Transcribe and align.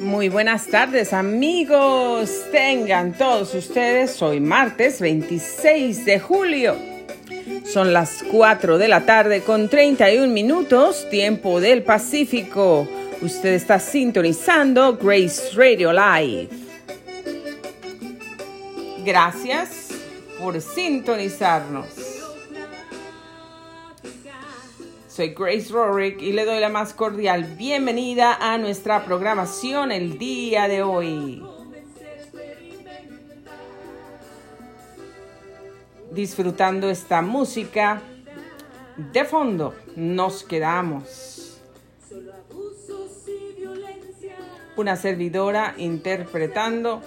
Muy 0.00 0.30
buenas 0.30 0.66
tardes 0.66 1.12
amigos, 1.12 2.30
tengan 2.50 3.12
todos 3.12 3.54
ustedes, 3.54 4.22
hoy 4.22 4.40
martes 4.40 4.98
26 4.98 6.06
de 6.06 6.18
julio. 6.18 6.74
Son 7.66 7.92
las 7.92 8.24
4 8.30 8.78
de 8.78 8.88
la 8.88 9.04
tarde 9.04 9.42
con 9.42 9.68
31 9.68 10.32
minutos, 10.32 11.06
tiempo 11.10 11.60
del 11.60 11.82
Pacífico. 11.82 12.88
Usted 13.20 13.52
está 13.52 13.78
sintonizando 13.78 14.96
Grace 14.96 15.50
Radio 15.54 15.92
Live. 15.92 16.48
Gracias 19.04 19.88
por 20.40 20.58
sintonizarnos. 20.62 21.99
Soy 25.10 25.34
Grace 25.34 25.72
Rorick 25.72 26.22
y 26.22 26.30
le 26.30 26.44
doy 26.44 26.60
la 26.60 26.68
más 26.68 26.94
cordial 26.94 27.42
bienvenida 27.42 28.38
a 28.40 28.58
nuestra 28.58 29.04
programación 29.04 29.90
el 29.90 30.18
día 30.18 30.68
de 30.68 30.84
hoy. 30.84 31.42
Disfrutando 36.12 36.88
esta 36.88 37.22
música 37.22 38.00
de 38.96 39.24
fondo, 39.24 39.74
nos 39.96 40.44
quedamos. 40.44 41.60
Una 44.76 44.94
servidora 44.94 45.74
interpretando 45.76 47.02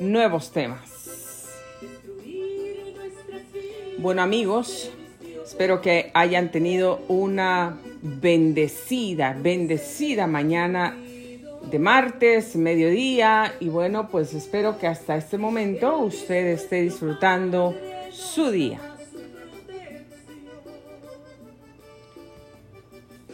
nuevos 0.00 0.50
temas. 0.50 0.91
Bueno 4.02 4.22
amigos, 4.22 4.90
espero 5.44 5.80
que 5.80 6.10
hayan 6.12 6.50
tenido 6.50 7.02
una 7.06 7.78
bendecida, 8.02 9.32
bendecida 9.40 10.26
mañana 10.26 10.96
de 11.70 11.78
martes, 11.78 12.56
mediodía 12.56 13.54
y 13.60 13.68
bueno, 13.68 14.08
pues 14.08 14.34
espero 14.34 14.76
que 14.76 14.88
hasta 14.88 15.14
este 15.14 15.38
momento 15.38 15.98
usted 15.98 16.48
esté 16.48 16.82
disfrutando 16.82 17.76
su 18.10 18.50
día. 18.50 18.80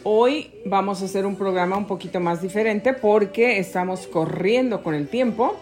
Hoy 0.03 0.51
vamos 0.67 1.01
a 1.01 1.05
hacer 1.05 1.25
un 1.25 1.35
programa 1.35 1.77
un 1.77 1.87
poquito 1.87 2.19
más 2.19 2.43
diferente 2.43 2.93
porque 2.93 3.57
estamos 3.57 4.05
corriendo 4.05 4.83
con 4.83 4.93
el 4.93 5.07
tiempo 5.07 5.55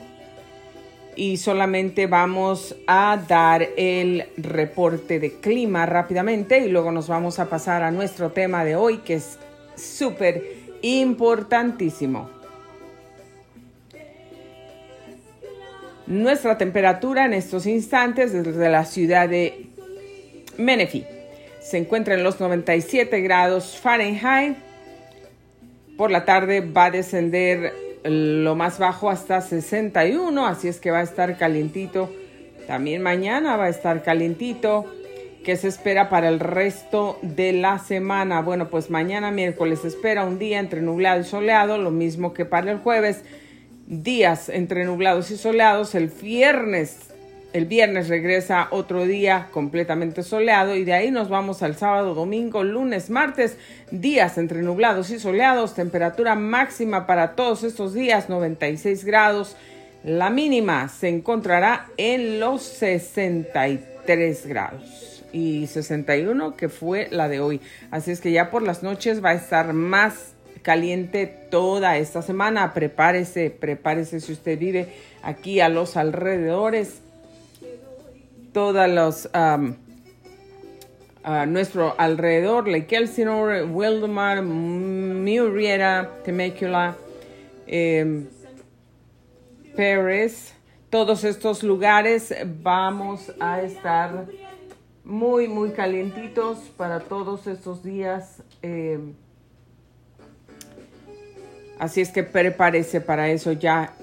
y 1.18 1.38
solamente 1.38 2.06
vamos 2.06 2.76
a 2.86 3.20
dar 3.28 3.68
el 3.76 4.30
reporte 4.38 5.20
de 5.20 5.40
clima 5.40 5.88
rápidamente 5.88 6.60
y 6.60 6.70
luego 6.70 6.92
nos 6.92 7.08
vamos 7.08 7.40
a 7.40 7.50
pasar 7.50 7.82
a 7.82 7.90
nuestro 7.90 8.32
tema 8.32 8.64
de 8.64 8.76
hoy 8.76 9.00
que 9.00 9.16
es 9.16 9.40
súper 9.76 10.44
importantísimo. 10.84 12.30
Nuestra 16.06 16.58
temperatura 16.58 17.26
en 17.26 17.34
estos 17.34 17.66
instantes 17.66 18.32
desde 18.32 18.70
la 18.70 18.86
ciudad 18.86 19.28
de 19.28 19.66
Menifee 20.58 21.06
se 21.60 21.80
encuentra 21.80 22.14
en 22.14 22.24
los 22.24 22.40
97 22.40 23.22
grados 23.22 23.78
Fahrenheit. 23.82 24.56
Por 25.98 26.12
la 26.12 26.26
tarde 26.26 26.62
va 26.62 26.86
a 26.86 26.92
descender 26.92 27.87
lo 28.04 28.56
más 28.56 28.80
bajo 28.80 29.10
hasta 29.10 29.42
61, 29.42 30.46
así 30.46 30.68
es 30.68 30.80
que 30.80 30.92
va 30.92 31.00
a 31.00 31.04
estar 31.04 31.38
calientito. 31.38 32.12
También 32.68 33.02
mañana 33.02 33.58
va 33.58 33.66
a 33.66 33.70
estar 33.70 34.04
calientito. 34.04 34.86
¿Qué 35.44 35.56
se 35.56 35.70
espera 35.70 36.10
para 36.10 36.28
el 36.28 36.40
resto 36.40 37.18
de 37.22 37.54
la 37.54 37.80
semana? 37.80 38.42
Bueno, 38.42 38.70
pues 38.70 38.90
mañana 38.90 39.32
miércoles 39.32 39.86
espera 39.86 40.26
un 40.26 40.40
día 40.40 40.60
entre 40.60 40.82
nublado 40.82 41.22
y 41.22 41.24
soleado, 41.24 41.78
lo 41.78 41.92
mismo 41.92 42.34
que 42.34 42.44
para 42.44 42.72
el 42.72 42.80
jueves. 42.80 43.24
Días 43.88 44.50
entre 44.50 44.84
nublados 44.84 45.32
y 45.32 45.38
soleados. 45.38 45.96
El 45.96 46.08
viernes 46.08 47.14
el 47.58 47.66
viernes 47.66 48.08
regresa 48.08 48.68
otro 48.70 49.06
día 49.06 49.48
completamente 49.52 50.22
soleado 50.22 50.76
y 50.76 50.84
de 50.84 50.94
ahí 50.94 51.10
nos 51.10 51.28
vamos 51.28 51.64
al 51.64 51.76
sábado, 51.76 52.14
domingo, 52.14 52.64
lunes, 52.64 53.10
martes, 53.10 53.58
días 53.90 54.38
entre 54.38 54.62
nublados 54.62 55.10
y 55.10 55.20
soleados, 55.20 55.74
temperatura 55.74 56.36
máxima 56.36 57.08
para 57.08 57.36
todos 57.36 57.64
estos 57.64 57.96
días 57.96 58.30
96 58.30 59.04
grados. 59.06 59.56
La 60.04 60.30
mínima 60.30 60.88
se 60.88 61.10
encontrará 61.10 61.88
en 61.98 62.40
los 62.40 62.62
63 62.62 64.46
grados 64.46 65.24
y 65.34 65.66
61 65.66 66.56
que 66.56 66.70
fue 66.70 67.08
la 67.10 67.28
de 67.28 67.40
hoy. 67.40 67.60
Así 67.90 68.12
es 68.12 68.22
que 68.22 68.32
ya 68.32 68.52
por 68.52 68.62
las 68.62 68.84
noches 68.84 69.24
va 69.26 69.32
a 69.32 69.36
estar 69.36 69.74
más 69.74 70.34
caliente 70.62 71.26
toda 71.50 71.98
esta 71.98 72.22
semana. 72.22 72.76
Prepárese, 72.76 73.50
prepárese 73.50 74.20
si 74.20 74.34
usted 74.34 74.60
vive 74.60 74.90
aquí 75.24 75.60
a 75.60 75.70
los 75.70 75.98
alrededores 75.98 77.02
todos 78.58 78.90
los 78.90 79.30
a 79.36 79.60
nuestro 81.46 81.94
alrededor, 81.96 82.68
Lake 82.68 82.96
Elsinore, 82.96 83.66
Wildemar, 83.66 84.42
Murrieta, 84.42 86.10
Temecula, 86.24 86.96
eh, 87.68 88.26
todos 90.90 91.24
estos 91.24 91.62
lugares 91.62 92.34
vamos 92.64 93.32
a 93.40 93.62
estar 93.62 94.26
muy, 95.04 95.48
muy 95.48 95.70
calientitos 95.70 96.58
para 96.78 97.02
todos 97.02 97.46
estos 97.46 97.84
días. 97.84 98.42
Eh, 98.64 98.98
así 101.78 102.02
es 102.02 102.10
que 102.10 102.24
prepárese 102.24 103.02
para 103.02 103.30
eso 103.30 103.52
ya 103.52 103.94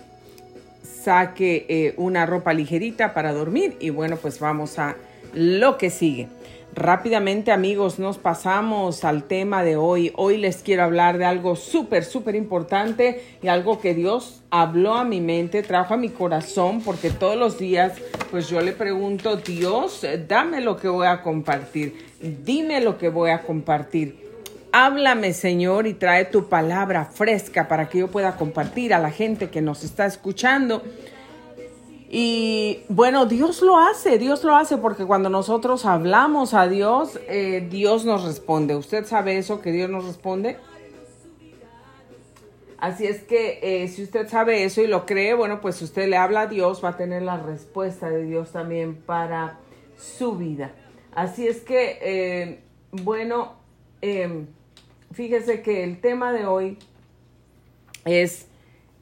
saque 1.05 1.67
eh, 1.69 1.95
una 1.99 2.25
ropa 2.25 2.55
ligerita 2.55 3.13
para 3.13 3.33
dormir 3.33 3.77
y 3.79 3.91
bueno, 3.91 4.17
pues 4.17 4.41
vamos 4.41 4.79
a 4.79 4.97
lo 5.35 5.77
que 5.77 5.91
sigue. 5.91 6.29
Rápidamente 6.75 7.53
amigos, 7.53 8.01
nos 8.01 8.19
pasamos 8.19 9.05
al 9.05 9.25
tema 9.25 9.63
de 9.63 9.77
hoy. 9.77 10.13
Hoy 10.17 10.39
les 10.39 10.57
quiero 10.57 10.83
hablar 10.83 11.19
de 11.19 11.25
algo 11.25 11.55
súper, 11.55 12.05
súper 12.05 12.35
importante 12.35 13.23
y 13.43 13.47
algo 13.47 13.81
que 13.81 13.95
Dios 13.95 14.43
habló 14.51 14.95
a 14.95 15.05
mi 15.05 15.21
mente, 15.21 15.63
trajo 15.63 15.95
a 15.95 15.97
mi 15.97 16.09
corazón, 16.09 16.81
porque 16.81 17.11
todos 17.11 17.37
los 17.37 17.59
días 17.59 17.93
pues 18.33 18.49
yo 18.49 18.61
le 18.61 18.73
pregunto, 18.73 19.37
Dios, 19.37 20.05
dame 20.27 20.61
lo 20.61 20.77
que 20.77 20.89
voy 20.89 21.07
a 21.07 21.23
compartir, 21.23 22.07
dime 22.21 22.81
lo 22.81 22.99
que 22.99 23.09
voy 23.09 23.31
a 23.31 23.43
compartir. 23.43 24.24
Háblame, 24.77 25.35
Señor, 25.35 25.87
y 25.87 25.95
trae 25.95 26.25
tu 26.25 26.49
palabra 26.49 27.05
fresca 27.05 27.69
para 27.69 27.89
que 27.89 27.99
yo 27.99 28.09
pueda 28.09 28.35
compartir 28.35 28.93
a 28.93 28.99
la 28.99 29.13
gente 29.13 29.49
que 29.49 29.63
nos 29.63 29.85
está 29.85 30.05
escuchando. 30.05 30.83
Y 32.11 32.81
bueno, 32.89 33.27
Dios 33.27 33.63
lo 33.63 33.79
hace, 33.79 34.19
Dios 34.19 34.43
lo 34.43 34.57
hace 34.57 34.77
porque 34.77 35.05
cuando 35.05 35.29
nosotros 35.31 35.87
hablamos 35.87 36.55
a 36.55 36.67
Dios, 36.67 37.21
eh, 37.29 37.65
Dios 37.71 38.05
nos 38.05 38.25
responde. 38.25 38.75
¿Usted 38.75 39.07
sabe 39.07 39.39
eso, 39.39 39.61
que 39.61 39.71
Dios 39.71 39.89
nos 39.89 40.07
responde? 40.07 40.57
Así 42.79 43.07
es 43.07 43.23
que 43.23 43.61
eh, 43.63 43.87
si 43.87 44.03
usted 44.03 44.29
sabe 44.29 44.65
eso 44.65 44.81
y 44.81 44.89
lo 44.89 45.07
cree, 45.07 45.35
bueno, 45.35 45.61
pues 45.61 45.77
si 45.77 45.85
usted 45.85 46.09
le 46.09 46.17
habla 46.17 46.41
a 46.41 46.47
Dios, 46.49 46.85
va 46.85 46.89
a 46.89 46.97
tener 46.97 47.23
la 47.23 47.37
respuesta 47.37 48.11
de 48.11 48.25
Dios 48.25 48.51
también 48.51 48.97
para 48.97 49.61
su 49.97 50.37
vida. 50.37 50.73
Así 51.15 51.47
es 51.47 51.61
que, 51.61 51.99
eh, 52.03 52.61
bueno, 52.91 53.55
em, 54.01 54.49
fíjese 55.15 55.63
que 55.63 55.85
el 55.85 56.01
tema 56.01 56.33
de 56.33 56.45
hoy 56.45 56.79
es 58.05 58.49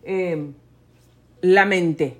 eh, 0.05 0.53
la 1.41 1.65
mente. 1.65 2.19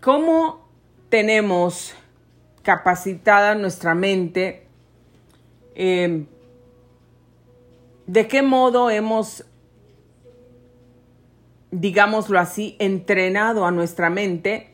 ¿Cómo 0.00 0.68
tenemos 1.08 1.94
capacitada 2.62 3.54
nuestra 3.54 3.94
mente? 3.94 4.66
Eh, 5.74 6.26
¿De 8.06 8.28
qué 8.28 8.42
modo 8.42 8.90
hemos, 8.90 9.44
digámoslo 11.70 12.38
así, 12.38 12.76
entrenado 12.78 13.64
a 13.64 13.70
nuestra 13.70 14.10
mente 14.10 14.68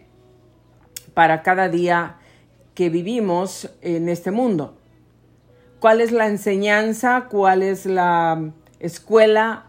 para 1.14 1.42
cada 1.42 1.68
día 1.68 2.18
que 2.74 2.88
vivimos 2.90 3.70
en 3.80 4.08
este 4.08 4.30
mundo? 4.30 4.77
Cuál 5.80 6.00
es 6.00 6.12
la 6.12 6.26
enseñanza, 6.26 7.26
cuál 7.30 7.62
es 7.62 7.86
la 7.86 8.50
escuela 8.80 9.66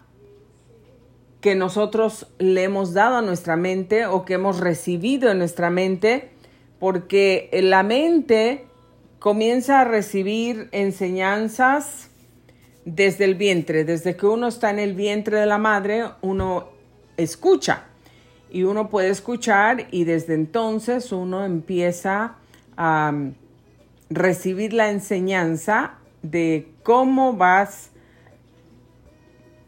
que 1.40 1.54
nosotros 1.54 2.26
le 2.38 2.64
hemos 2.64 2.92
dado 2.92 3.16
a 3.16 3.22
nuestra 3.22 3.56
mente 3.56 4.06
o 4.06 4.24
que 4.24 4.34
hemos 4.34 4.60
recibido 4.60 5.30
en 5.30 5.38
nuestra 5.38 5.70
mente, 5.70 6.30
porque 6.78 7.48
la 7.62 7.82
mente 7.82 8.66
comienza 9.18 9.80
a 9.80 9.84
recibir 9.84 10.68
enseñanzas 10.72 12.10
desde 12.84 13.24
el 13.24 13.34
vientre, 13.34 13.84
desde 13.84 14.16
que 14.16 14.26
uno 14.26 14.48
está 14.48 14.70
en 14.70 14.78
el 14.78 14.94
vientre 14.94 15.38
de 15.38 15.46
la 15.46 15.58
madre, 15.58 16.04
uno 16.22 16.68
escucha. 17.16 17.84
Y 18.52 18.64
uno 18.64 18.88
puede 18.88 19.10
escuchar 19.10 19.86
y 19.92 20.04
desde 20.04 20.34
entonces 20.34 21.12
uno 21.12 21.44
empieza 21.44 22.34
a 22.76 23.12
recibir 24.08 24.72
la 24.72 24.90
enseñanza 24.90 25.99
de 26.22 26.72
cómo 26.82 27.34
vas 27.34 27.90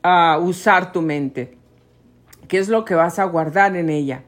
a 0.02 0.38
usar 0.38 0.92
tu 0.92 1.02
mente, 1.02 1.56
qué 2.48 2.58
es 2.58 2.68
lo 2.68 2.84
que 2.84 2.94
vas 2.94 3.18
a 3.18 3.24
guardar 3.24 3.76
en 3.76 3.88
ella. 3.88 4.24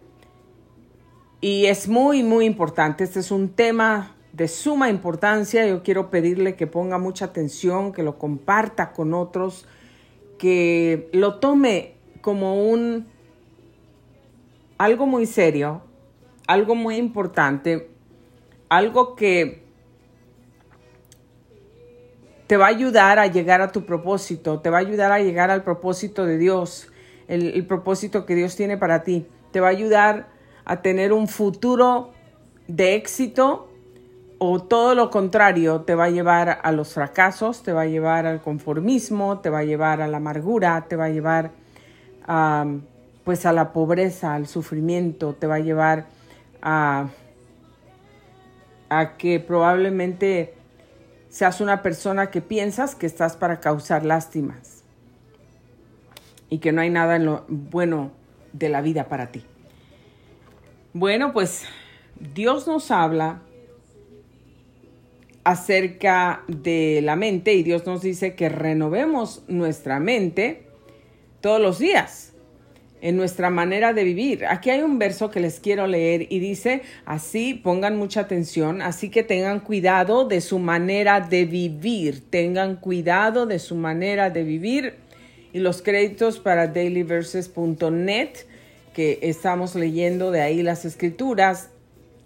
Y 1.41 1.67
es 1.67 1.89
muy, 1.89 2.23
muy 2.23 2.47
importante. 2.47 3.05
Este 3.05 3.21
es 3.21 3.31
un 3.31 3.51
tema 3.51 4.15
de 4.33 4.49
suma 4.49 4.89
importancia. 4.89 5.67
Yo 5.67 5.83
quiero 5.83 6.09
pedirle 6.09 6.57
que 6.57 6.67
ponga 6.67 6.97
mucha 6.99 7.27
atención, 7.27 7.93
que 7.93 8.03
lo 8.03 8.19
comparta 8.19 8.93
con 8.93 9.13
otros, 9.13 9.67
que 10.39 11.11
lo 11.13 11.41
tome 11.41 11.97
como 12.23 12.67
un 12.67 13.07
algo 14.79 15.07
muy 15.07 15.27
serio, 15.27 15.83
algo 16.47 16.75
muy 16.75 16.97
importante, 16.97 17.91
algo 18.69 19.15
que 19.15 19.64
te 22.47 22.57
va 22.57 22.67
a 22.67 22.69
ayudar 22.69 23.19
a 23.19 23.27
llegar 23.27 23.61
a 23.61 23.73
tu 23.73 23.87
propósito, 23.87 24.61
te 24.61 24.71
va 24.71 24.79
a 24.79 24.81
ayudar 24.81 25.13
a 25.13 25.21
llegar 25.21 25.51
al 25.51 25.63
propósito 25.63 26.27
de 26.27 26.37
Dios, 26.37 26.89
el, 27.27 27.67
propósito 27.67 28.27
que 28.27 28.35
Dios 28.35 28.55
tiene 28.55 28.77
para 28.77 29.03
ti. 29.03 29.27
Te 29.51 29.61
va 29.61 29.69
a 29.69 29.71
ayudar 29.71 30.29
a 30.65 30.83
tener 30.83 31.13
un 31.13 31.29
futuro 31.29 32.11
de 32.69 32.97
éxito 32.97 33.69
o 34.39 34.63
todo 34.63 34.95
lo 34.95 35.11
contrario, 35.11 35.83
te 35.83 35.95
va 35.95 36.05
a 36.05 36.11
llevar 36.11 36.59
a 36.63 36.73
los 36.73 36.93
fracasos, 36.93 37.63
te 37.63 37.73
va 37.73 37.83
a 37.83 37.87
llevar 37.87 38.27
al 38.27 38.43
conformismo, 38.43 39.39
te 39.39 39.49
va 39.49 39.61
a 39.61 39.65
llevar 39.65 40.03
a 40.03 40.09
la 40.09 40.19
amargura, 40.19 40.85
te 40.89 40.97
va 40.97 41.07
a 41.07 41.09
llevar 41.09 41.53
a, 42.27 42.67
pues 43.25 43.47
a 43.47 43.53
la 43.53 43.73
pobreza, 43.73 44.35
al 44.35 44.47
sufrimiento, 44.47 45.35
te 45.35 45.47
va 45.47 45.57
a 45.57 45.61
llevar 45.61 46.07
a, 46.61 47.09
a 48.91 49.17
que 49.17 49.41
probablemente 49.41 50.54
seas 51.35 51.61
una 51.61 51.83
persona 51.83 52.31
que 52.31 52.41
piensas 52.41 52.95
que 52.95 53.07
estás 53.07 53.37
para 53.37 53.59
causar 53.59 54.05
lástimas 54.05 54.85
y 56.49 56.59
que 56.59 56.71
no 56.71 56.81
hay 56.81 56.91
nada 56.91 57.17
en 57.17 57.27
lo 57.27 57.45
bueno 57.49 58.13
de 58.53 58.69
la 58.69 58.81
vida 58.81 59.09
para 59.09 59.33
ti. 59.33 59.43
Bueno, 60.93 61.33
pues 61.33 61.65
Dios 62.21 62.69
nos 62.69 62.93
habla 62.93 63.41
acerca 65.43 66.45
de 66.47 67.01
la 67.03 67.17
mente 67.17 67.55
y 67.55 67.65
Dios 67.65 67.85
nos 67.85 68.03
dice 68.03 68.37
que 68.37 68.49
renovemos 68.49 69.43
nuestra 69.49 69.99
mente 69.99 70.69
todos 71.41 71.61
los 71.61 71.81
días 71.81 72.33
en 73.05 73.19
nuestra 73.19 73.51
manera 73.51 73.93
de 73.93 74.03
vivir. 74.03 74.47
Aquí 74.47 74.71
hay 74.71 74.81
un 74.81 74.99
verso 74.99 75.31
que 75.31 75.39
les 75.39 75.61
quiero 75.61 75.87
leer 75.87 76.27
y 76.31 76.39
dice, 76.39 76.81
así 77.05 77.53
pongan 77.53 77.99
mucha 77.99 78.23
atención, 78.23 78.81
así 78.81 79.11
que 79.11 79.23
tengan 79.23 79.61
cuidado 79.61 80.25
de 80.25 80.41
su 80.41 80.59
manera 80.59 81.21
de 81.21 81.45
vivir, 81.45 82.23
tengan 82.31 82.77
cuidado 82.77 83.45
de 83.45 83.59
su 83.59 83.75
manera 83.75 84.31
de 84.31 84.43
vivir. 84.43 84.95
Y 85.53 85.59
los 85.59 85.83
créditos 85.83 86.41
para 86.41 86.69
dailyverses.net 86.69 88.31
que 88.95 89.19
estamos 89.21 89.75
leyendo 89.75 90.31
de 90.31 90.41
ahí 90.41 90.63
las 90.63 90.87
escrituras. 90.87 91.74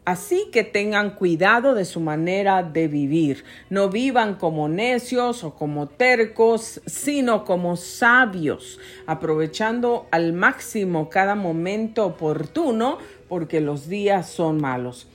Así 0.08 0.49
que 0.50 0.64
tengan 0.64 1.10
cuidado 1.10 1.75
de 1.75 1.84
su 1.84 2.00
manera 2.00 2.62
de 2.62 2.88
vivir. 2.88 3.44
No 3.69 3.90
vivan 3.90 4.37
como 4.37 4.66
necios 4.66 5.44
o 5.44 5.55
como 5.55 5.87
tercos, 5.87 6.81
sino 6.87 7.44
como 7.44 7.76
sabios, 7.76 8.81
aprovechando 9.05 10.06
al 10.10 10.32
máximo 10.32 11.10
cada 11.10 11.34
momento 11.34 12.06
oportuno, 12.06 12.96
porque 13.28 13.60
los 13.60 13.90
días 13.90 14.31
son 14.31 14.62
malos. 14.62 15.08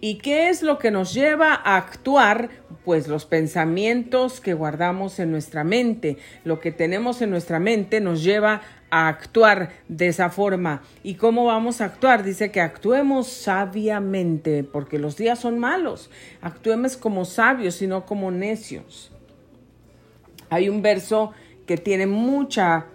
¿Y 0.00 0.14
qué 0.14 0.48
es 0.48 0.62
lo 0.62 0.78
que 0.78 0.90
nos 0.90 1.12
lleva 1.12 1.52
a 1.52 1.76
actuar? 1.76 2.48
Pues 2.86 3.06
los 3.06 3.26
pensamientos 3.26 4.40
que 4.40 4.54
guardamos 4.54 5.18
en 5.18 5.30
nuestra 5.30 5.62
mente. 5.62 6.16
Lo 6.44 6.58
que 6.58 6.72
tenemos 6.72 7.20
en 7.20 7.28
nuestra 7.28 7.58
mente 7.58 8.00
nos 8.00 8.22
lleva 8.22 8.62
a 8.90 9.08
actuar 9.08 9.70
de 9.88 10.08
esa 10.08 10.30
forma. 10.30 10.82
¿Y 11.02 11.14
cómo 11.14 11.44
vamos 11.44 11.80
a 11.80 11.86
actuar? 11.86 12.22
Dice 12.22 12.50
que 12.50 12.60
actuemos 12.60 13.28
sabiamente, 13.28 14.64
porque 14.64 14.98
los 14.98 15.16
días 15.16 15.38
son 15.38 15.58
malos. 15.58 16.10
Actuemos 16.40 16.96
como 16.96 17.24
sabios 17.24 17.82
y 17.82 17.86
no 17.86 18.06
como 18.06 18.30
necios. 18.30 19.12
Hay 20.50 20.68
un 20.68 20.82
verso 20.82 21.32
que 21.66 21.76
tiene 21.76 22.06
mucha 22.06 22.86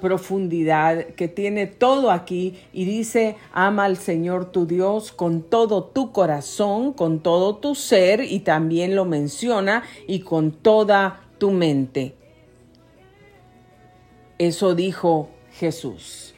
profundidad, 0.00 1.08
que 1.08 1.28
tiene 1.28 1.66
todo 1.66 2.10
aquí 2.10 2.58
y 2.72 2.86
dice, 2.86 3.36
ama 3.52 3.84
al 3.84 3.98
Señor 3.98 4.50
tu 4.50 4.66
Dios 4.66 5.12
con 5.12 5.42
todo 5.42 5.84
tu 5.84 6.10
corazón, 6.10 6.94
con 6.94 7.20
todo 7.20 7.56
tu 7.56 7.74
ser 7.74 8.22
y 8.22 8.40
también 8.40 8.96
lo 8.96 9.04
menciona 9.04 9.82
y 10.06 10.20
con 10.20 10.52
toda 10.52 11.20
tu 11.36 11.50
mente. 11.50 12.14
Eso 14.38 14.74
dijo 14.74 15.30
Jesús. 15.52 16.34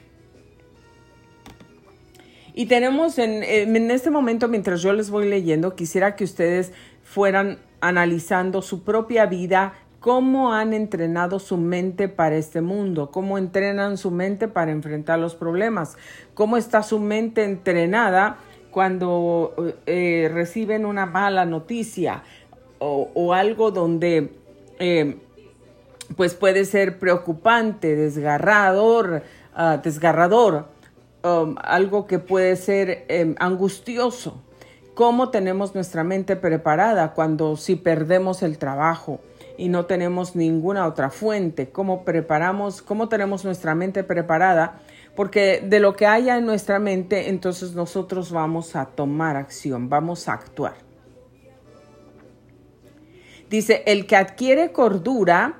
Y 2.54 2.66
tenemos 2.66 3.18
en, 3.18 3.42
en, 3.42 3.90
este 3.90 4.10
momento, 4.10 4.48
mientras 4.48 4.82
yo 4.82 4.92
les 4.92 5.10
voy 5.10 5.28
leyendo, 5.28 5.76
quisiera 5.76 6.16
que 6.16 6.24
ustedes 6.24 6.72
fueran 7.04 7.58
analizando 7.80 8.60
su 8.60 8.82
propia 8.82 9.26
vida 9.26 9.74
cómo 10.00 10.52
han 10.52 10.72
entrenado 10.72 11.38
su 11.38 11.58
mente 11.58 12.08
para 12.08 12.36
este 12.36 12.60
mundo, 12.60 13.10
cómo 13.10 13.38
entrenan 13.38 13.98
su 13.98 14.10
mente 14.10 14.48
para 14.48 14.72
enfrentar 14.72 15.18
los 15.18 15.34
problemas, 15.34 15.96
cómo 16.34 16.56
está 16.56 16.82
su 16.82 16.98
mente 16.98 17.44
entrenada 17.44 18.38
cuando 18.70 19.54
eh, 19.86 20.30
reciben 20.32 20.86
una 20.86 21.06
mala 21.06 21.44
noticia 21.44 22.22
o, 22.78 23.34
algo 23.34 23.70
donde 23.70 24.30
eh, 24.78 25.18
pues 26.16 26.34
puede 26.34 26.64
ser 26.64 26.98
preocupante, 26.98 27.96
desgarrador, 27.96 29.22
ah, 29.54 29.80
desgarrador, 29.82 30.66
um, 31.22 31.54
algo 31.62 32.06
que 32.06 32.18
puede 32.18 32.56
ser 32.56 33.04
em, 33.08 33.34
angustioso. 33.38 34.42
¿Cómo 34.94 35.30
tenemos 35.30 35.74
nuestra 35.74 36.04
mente 36.04 36.36
preparada 36.36 37.12
cuando 37.14 37.56
si 37.56 37.76
perdemos 37.76 38.42
el 38.42 38.58
trabajo? 38.58 39.20
y 39.60 39.68
no 39.68 39.84
tenemos 39.84 40.36
ninguna 40.36 40.86
otra 40.86 41.10
fuente. 41.10 41.68
¿Cómo 41.68 42.02
preparamos, 42.02 42.80
cómo 42.80 43.10
tenemos 43.10 43.44
nuestra 43.44 43.74
mente 43.74 44.02
preparada? 44.02 44.80
Porque 45.14 45.62
de 45.62 45.80
lo 45.80 45.94
que 45.94 46.06
haya 46.06 46.38
en 46.38 46.46
nuestra 46.46 46.78
mente, 46.78 47.28
entonces 47.28 47.74
nosotros 47.74 48.32
vamos 48.32 48.74
a 48.74 48.86
tomar 48.86 49.36
acción, 49.36 49.90
vamos 49.90 50.28
a 50.28 50.32
actuar. 50.32 50.76
Dice, 53.50 53.82
el 53.84 54.06
que 54.06 54.16
adquiere 54.16 54.72
cordura, 54.72 55.59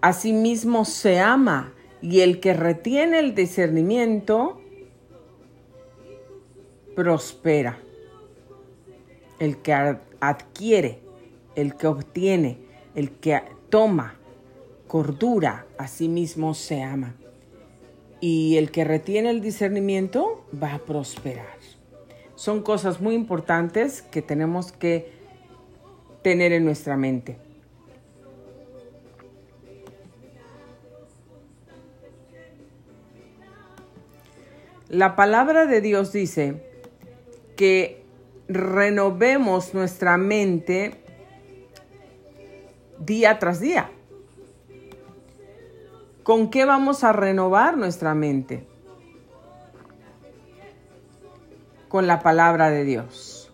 a 0.00 0.12
sí 0.12 0.32
mismo 0.32 0.84
se 0.84 1.18
ama, 1.18 1.74
y 2.02 2.20
el 2.20 2.40
que 2.40 2.54
retiene 2.54 3.18
el 3.18 3.34
discernimiento, 3.34 4.60
prospera. 6.94 7.78
El 9.38 9.58
que 9.58 9.96
adquiere, 10.20 11.00
el 11.54 11.74
que 11.76 11.86
obtiene, 11.86 12.58
el 12.94 13.10
que 13.10 13.42
toma 13.68 14.16
cordura 14.86 15.66
a 15.78 15.86
sí 15.86 16.08
mismo 16.08 16.54
se 16.54 16.82
ama. 16.82 17.14
Y 18.20 18.56
el 18.56 18.70
que 18.70 18.84
retiene 18.84 19.30
el 19.30 19.40
discernimiento 19.40 20.44
va 20.62 20.74
a 20.74 20.78
prosperar. 20.80 21.60
Son 22.34 22.62
cosas 22.62 23.00
muy 23.00 23.14
importantes 23.14 24.02
que 24.02 24.22
tenemos 24.22 24.72
que 24.72 25.12
tener 26.22 26.52
en 26.52 26.64
nuestra 26.64 26.96
mente. 26.96 27.36
La 34.90 35.14
palabra 35.14 35.66
de 35.66 35.80
Dios 35.80 36.12
dice 36.12 36.64
que 37.54 38.04
renovemos 38.48 39.72
nuestra 39.72 40.16
mente 40.16 41.00
día 42.98 43.38
tras 43.38 43.60
día. 43.60 43.88
¿Con 46.24 46.50
qué 46.50 46.64
vamos 46.64 47.04
a 47.04 47.12
renovar 47.12 47.76
nuestra 47.76 48.16
mente? 48.16 48.66
Con 51.88 52.08
la 52.08 52.18
palabra 52.18 52.70
de 52.70 52.82
Dios. 52.82 53.52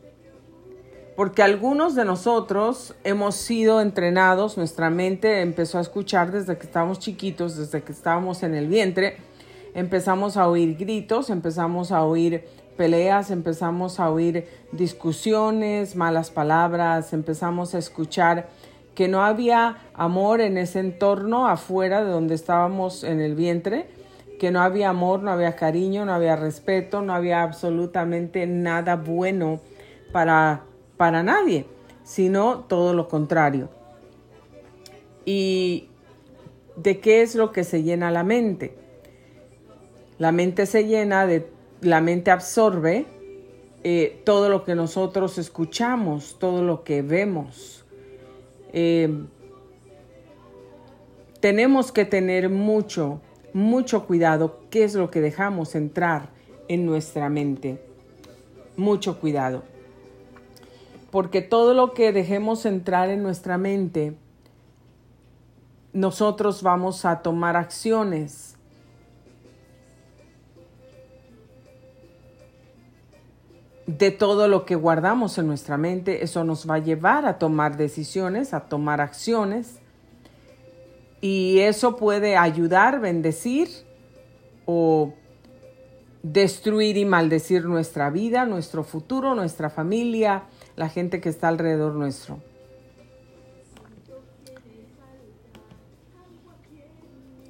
Porque 1.16 1.43
algunos 1.43 1.95
de 1.95 2.07
nosotros 2.07 2.95
hemos 3.05 3.35
sido 3.35 3.83
entrenados, 3.83 4.57
nuestra 4.57 4.88
mente 4.88 5.43
empezó 5.43 5.76
a 5.76 5.83
escuchar 5.83 6.33
desde 6.33 6.57
que 6.57 6.64
estábamos 6.64 6.99
chiquitos, 6.99 7.59
desde 7.59 7.83
que 7.83 7.93
estábamos 7.93 8.43
en 8.43 8.55
el 8.55 8.69
vientre, 8.69 9.19
empezamos 9.76 10.38
a 10.38 10.49
oír 10.49 10.76
gritos, 10.78 11.28
empezamos 11.28 11.92
a 11.92 12.02
oír 12.02 12.45
peleas, 12.78 13.30
empezamos 13.30 14.00
a 14.00 14.11
oír 14.11 14.49
discusiones, 14.73 15.97
malas 15.97 16.30
palabras, 16.30 17.12
empezamos 17.12 17.75
a 17.75 17.78
escuchar 17.78 18.49
que 18.95 19.06
no 19.06 19.23
había 19.23 19.76
amor 19.92 20.40
en 20.40 20.56
ese 20.56 20.80
entorno 20.80 21.47
afuera 21.47 22.02
de 22.02 22.11
donde 22.11 22.35
estábamos 22.35 23.04
en 23.04 23.21
el 23.21 23.35
vientre, 23.35 23.87
que 24.40 24.50
no 24.50 24.62
había 24.62 24.88
amor, 24.88 25.23
no 25.23 25.30
había 25.30 25.56
cariño, 25.56 26.06
no 26.06 26.14
había 26.14 26.37
respeto, 26.37 27.02
no 27.02 27.12
había 27.12 27.42
absolutamente 27.42 28.47
nada 28.47 28.97
bueno 28.97 29.61
para, 30.11 30.62
para 30.97 31.23
nadie. 31.23 31.66
sino 32.02 32.61
todo 32.61 32.95
lo 32.95 33.09
contrario. 33.09 33.68
¿Y 35.26 35.90
de 36.76 37.00
qué 37.00 37.21
es 37.21 37.35
lo 37.35 37.50
que 37.52 37.64
se 37.64 37.83
llena 37.83 38.11
la 38.11 38.23
mente? 38.23 38.86
La 40.19 40.33
mente 40.33 40.67
se 40.67 40.87
llena 40.87 41.27
de, 41.27 41.51
la 41.81 42.01
mente 42.01 42.31
absorbe 42.31 43.07
eh, 43.85 44.23
todo 44.25 44.49
lo 44.49 44.65
que 44.65 44.75
nosotros 44.75 45.39
escuchamos, 45.39 46.39
todo 46.39 46.63
lo 46.63 46.85
que 46.85 47.03
vemos. 47.03 47.85
Eh, 48.73 49.27
tenemos 51.41 51.93
que 51.93 52.05
tener 52.05 52.49
mucho, 52.49 53.21
mucho 53.53 54.07
cuidado 54.07 54.61
qué 54.71 54.85
es 54.85 54.95
lo 54.95 55.11
que 55.11 55.21
dejamos 55.21 55.75
entrar 55.75 56.31
en 56.69 56.87
nuestra 56.87 57.29
mente. 57.29 57.83
Mucho 58.77 59.21
cuidado. 59.21 59.63
Porque 61.11 61.43
todo 61.43 61.73
lo 61.73 61.93
que 61.93 62.13
dejemos 62.13 62.67
entrar 62.67 63.11
en 63.11 63.23
nuestra 63.23 63.59
mente, 63.59 64.17
nosotros 65.93 66.63
vamos 66.63 67.05
a 67.05 67.23
tomar 67.23 67.57
acciones 67.57 68.56
de 73.87 74.11
todo 74.11 74.49
lo 74.49 74.64
que 74.64 74.75
guardamos 74.75 75.38
en 75.38 75.47
nuestra 75.47 75.76
mente, 75.76 76.25
eso 76.25 76.45
nos 76.45 76.69
va 76.69 76.76
a 76.76 76.78
llevar 76.78 77.25
a 77.25 77.38
tomar 77.38 77.76
decisiones, 77.76 78.52
a 78.52 78.61
tomar 78.69 79.00
acciones. 79.00 79.78
Y 81.21 81.61
eso 81.61 81.97
puede 81.97 82.37
ayudar, 82.37 83.00
bendecir 83.00 83.69
o 84.64 85.14
destruir 86.23 86.97
y 86.97 87.05
maldecir 87.05 87.64
nuestra 87.64 88.11
vida, 88.11 88.45
nuestro 88.45 88.83
futuro, 88.83 89.35
nuestra 89.35 89.71
familia, 89.71 90.45
la 90.75 90.88
gente 90.88 91.21
que 91.21 91.28
está 91.28 91.49
alrededor 91.49 91.95
nuestro. 91.95 92.40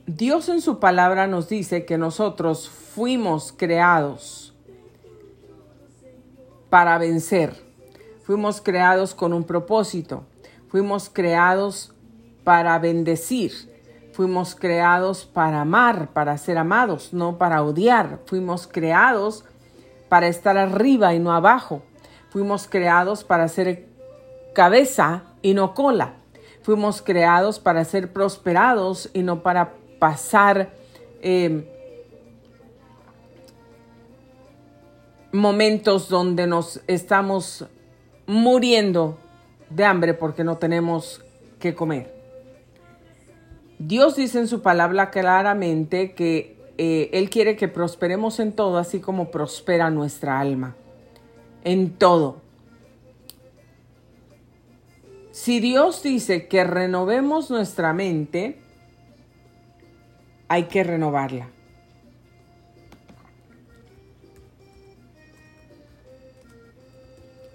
Dios 0.07 0.49
en 0.49 0.61
su 0.61 0.79
palabra 0.79 1.27
nos 1.27 1.49
dice 1.49 1.85
que 1.85 1.99
nosotros 1.99 2.69
fuimos 2.69 3.53
creados 3.57 4.46
para 6.71 6.99
vencer. 6.99 7.55
Fuimos 8.23 8.61
creados 8.61 9.15
con 9.15 9.33
un 9.33 9.45
propósito. 9.45 10.25
Fuimos 10.69 11.09
creados 11.09 11.95
para 12.45 12.79
bendecir. 12.79 13.53
Fuimos 14.13 14.55
creados 14.55 15.27
para 15.27 15.61
amar, 15.61 16.09
para 16.13 16.39
ser 16.39 16.59
amados, 16.59 17.13
no 17.13 17.39
para 17.39 17.63
odiar. 17.63 18.21
Fuimos 18.27 18.67
creados 18.67 19.45
para 20.09 20.29
estar 20.29 20.57
arriba 20.57 21.15
y 21.15 21.19
no 21.19 21.33
abajo. 21.33 21.83
Fuimos 22.31 22.67
creados 22.67 23.25
para 23.25 23.47
ser 23.49 23.87
cabeza 24.55 25.25
y 25.43 25.55
no 25.55 25.75
cola. 25.75 26.15
Fuimos 26.63 27.03
creados 27.03 27.61
para 27.61 27.85
ser 27.85 28.13
prosperados 28.13 29.11
y 29.13 29.23
no 29.23 29.43
para 29.43 29.75
pasar 29.99 30.71
eh, 31.23 31.76
momentos 35.37 36.09
donde 36.09 36.47
nos 36.47 36.81
estamos 36.87 37.67
muriendo 38.27 39.19
de 39.71 39.85
hambre 39.85 40.15
porque 40.15 40.45
no 40.45 40.59
tenemos 40.59 41.23
que 41.61 41.75
comer. 41.75 42.15
Dios 43.79 44.17
dice 44.17 44.39
en 44.39 44.49
su 44.49 44.63
palabra 44.63 45.11
claramente 45.11 46.13
que 46.13 46.57
eh, 46.79 47.11
Él 47.13 47.31
quiere 47.31 47.57
que 47.57 47.69
prosperemos 47.69 48.41
en 48.41 48.53
todo, 48.53 48.79
así 48.79 49.01
como 49.01 49.31
prospera 49.31 49.91
nuestra 49.91 50.41
alma. 50.41 50.75
En 51.65 51.91
todo. 51.91 52.41
Si 55.33 55.61
Dios 55.61 56.03
dice 56.03 56.49
que 56.49 56.65
renovemos 56.65 57.51
nuestra 57.51 57.93
mente, 57.93 58.59
hay 60.49 60.65
que 60.65 60.83
renovarla. 60.83 61.51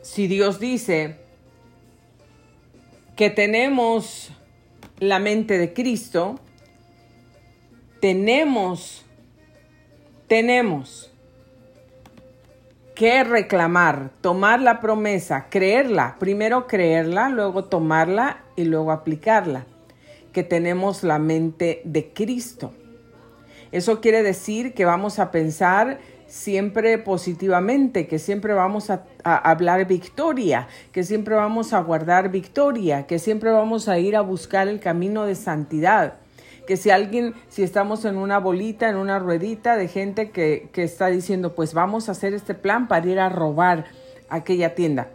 Si 0.01 0.27
Dios 0.27 0.59
dice 0.59 1.17
que 3.15 3.29
tenemos 3.29 4.31
la 4.99 5.19
mente 5.19 5.59
de 5.59 5.73
Cristo, 5.73 6.39
tenemos, 7.99 9.05
tenemos 10.27 11.11
que 12.95 13.23
reclamar, 13.23 14.09
tomar 14.21 14.59
la 14.59 14.79
promesa, 14.79 15.47
creerla, 15.49 16.15
primero 16.19 16.65
creerla, 16.65 17.29
luego 17.29 17.65
tomarla 17.65 18.43
y 18.55 18.63
luego 18.63 18.91
aplicarla, 18.91 19.67
que 20.33 20.43
tenemos 20.43 21.03
la 21.03 21.19
mente 21.19 21.81
de 21.83 22.11
Cristo. 22.11 22.73
Eso 23.71 24.01
quiere 24.01 24.23
decir 24.23 24.73
que 24.73 24.83
vamos 24.83 25.19
a 25.19 25.29
pensar 25.29 25.99
siempre 26.31 26.97
positivamente, 26.97 28.07
que 28.07 28.17
siempre 28.17 28.53
vamos 28.53 28.89
a, 28.89 29.03
hablar 29.23 29.85
victoria, 29.85 30.69
que 30.93 31.03
siempre 31.03 31.35
vamos 31.35 31.73
a 31.73 31.81
guardar 31.81 32.31
victoria, 32.31 33.05
que 33.05 33.19
siempre 33.19 33.51
vamos 33.51 33.89
a 33.89 33.99
ir 33.99 34.15
a 34.15 34.21
buscar 34.21 34.69
el 34.69 34.79
camino 34.79 35.25
de 35.25 35.35
santidad. 35.35 36.13
Que 36.65 36.77
si 36.77 36.89
alguien, 36.89 37.35
si 37.49 37.63
estamos 37.63 38.05
en 38.05 38.15
una 38.15 38.39
bolita, 38.39 38.87
en 38.87 38.95
una 38.95 39.19
ruedita 39.19 39.75
de 39.75 39.89
gente 39.89 40.31
que, 40.31 40.69
que 40.71 40.83
está 40.83 41.07
diciendo, 41.07 41.53
pues 41.53 41.73
vamos 41.73 42.07
a 42.07 42.13
hacer 42.13 42.33
este 42.33 42.53
plan 42.53 42.87
para 42.87 43.07
ir 43.07 43.19
a 43.19 43.27
robar 43.27 43.85
aquella 44.29 44.73
tienda. 44.73 45.09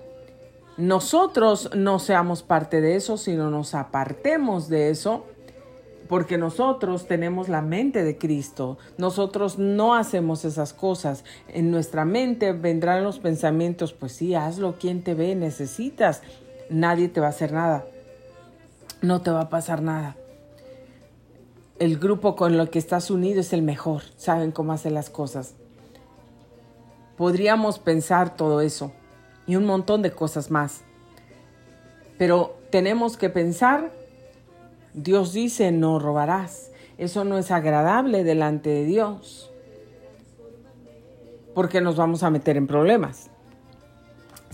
Nosotros 0.77 1.71
no 1.75 1.99
seamos 1.99 2.43
parte 2.43 2.83
de 2.83 2.97
eso, 2.97 3.17
sino 3.17 3.51
nos 3.51 3.75
apartemos 3.75 4.69
de 4.69 4.91
eso 4.91 5.25
porque 6.09 6.39
nosotros 6.39 7.07
tenemos 7.07 7.49
la 7.49 7.63
mente 7.63 8.05
de 8.05 8.19
Cristo. 8.19 8.79
Nosotros 8.99 9.59
no 9.59 9.95
hacemos 9.95 10.45
esas 10.45 10.73
cosas. 10.73 11.25
En 11.49 11.71
nuestra 11.71 12.05
mente 12.05 12.53
vendrán 12.53 13.05
los 13.05 13.19
pensamientos, 13.19 13.93
pues 13.93 14.13
sí, 14.13 14.35
hazlo, 14.35 14.77
quien 14.79 15.03
te 15.03 15.15
ve? 15.15 15.35
Necesitas. 15.35 16.23
Nadie 16.71 17.09
te 17.09 17.21
va 17.21 17.27
a 17.27 17.31
hacer 17.31 17.53
nada. 17.53 17.87
No 19.03 19.23
te 19.23 19.31
va 19.31 19.43
a 19.43 19.49
pasar 19.49 19.83
nada. 19.83 20.17
El 21.79 21.99
grupo 21.99 22.37
con 22.37 22.55
el 22.55 22.71
que 22.71 22.79
estás 22.79 23.11
unido 23.11 23.41
es 23.41 23.53
el 23.53 23.63
mejor. 23.63 24.03
Saben 24.17 24.53
cómo 24.53 24.73
hacer 24.73 24.93
las 24.93 25.11
cosas. 25.11 25.55
Podríamos 27.17 27.79
pensar 27.79 28.37
todo 28.37 28.61
eso 28.61 28.93
y 29.47 29.57
un 29.57 29.65
montón 29.65 30.03
de 30.03 30.13
cosas 30.13 30.51
más. 30.51 30.83
Pero 32.19 32.57
tenemos 32.71 33.17
que 33.17 33.31
pensar 33.31 33.93
Dios 34.97 35.33
dice, 35.33 35.71
no 35.71 35.99
robarás. 36.01 36.73
Eso 36.99 37.25
no 37.25 37.39
es 37.39 37.51
agradable 37.51 38.25
delante 38.25 38.71
de 38.71 38.85
Dios, 38.87 39.53
porque 41.55 41.83
nos 41.83 41.97
vamos 41.97 42.23
a 42.23 42.31
meter 42.31 42.57
en 42.57 42.67
problemas 42.67 43.31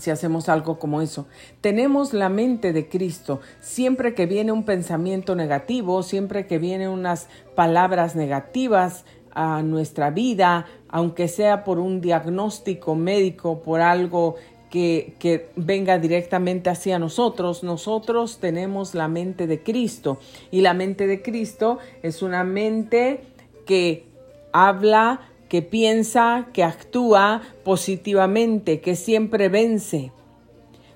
si 0.03 0.11
hacemos 0.11 0.49
algo 0.49 0.79
como 0.79 1.01
eso. 1.01 1.27
Tenemos 1.61 2.11
la 2.11 2.27
mente 2.27 2.73
de 2.73 2.89
Cristo. 2.89 3.39
Siempre 3.61 4.13
que 4.13 4.25
viene 4.25 4.51
un 4.51 4.65
pensamiento 4.65 5.33
negativo, 5.33 6.03
siempre 6.03 6.45
que 6.45 6.57
vienen 6.57 6.89
unas 6.89 7.29
palabras 7.55 8.13
negativas 8.13 9.05
a 9.33 9.61
nuestra 9.63 10.11
vida, 10.11 10.65
aunque 10.89 11.29
sea 11.29 11.63
por 11.63 11.79
un 11.79 12.01
diagnóstico 12.01 12.95
médico, 12.95 13.61
por 13.61 13.79
algo 13.79 14.35
que, 14.73 15.51
venga 15.55 15.99
directamente 15.99 16.71
hacia 16.71 16.97
nosotros. 16.97 17.63
Nosotros 17.63 18.39
tenemos 18.39 18.95
la 18.95 19.07
mente 19.07 19.45
de 19.45 19.61
Cristo 19.61 20.17
y 20.49 20.61
la 20.61 20.73
mente 20.73 21.05
de 21.05 21.21
Cristo 21.21 21.77
es 22.01 22.23
una 22.23 22.43
mente 22.43 23.21
que 23.67 24.07
habla, 24.51 25.21
que 25.47 25.61
piensa, 25.61 26.47
que 26.53 26.63
actúa 26.63 27.43
positivamente, 27.63 28.81
que 28.81 28.95
siempre 28.95 29.47
vence. 29.47 30.11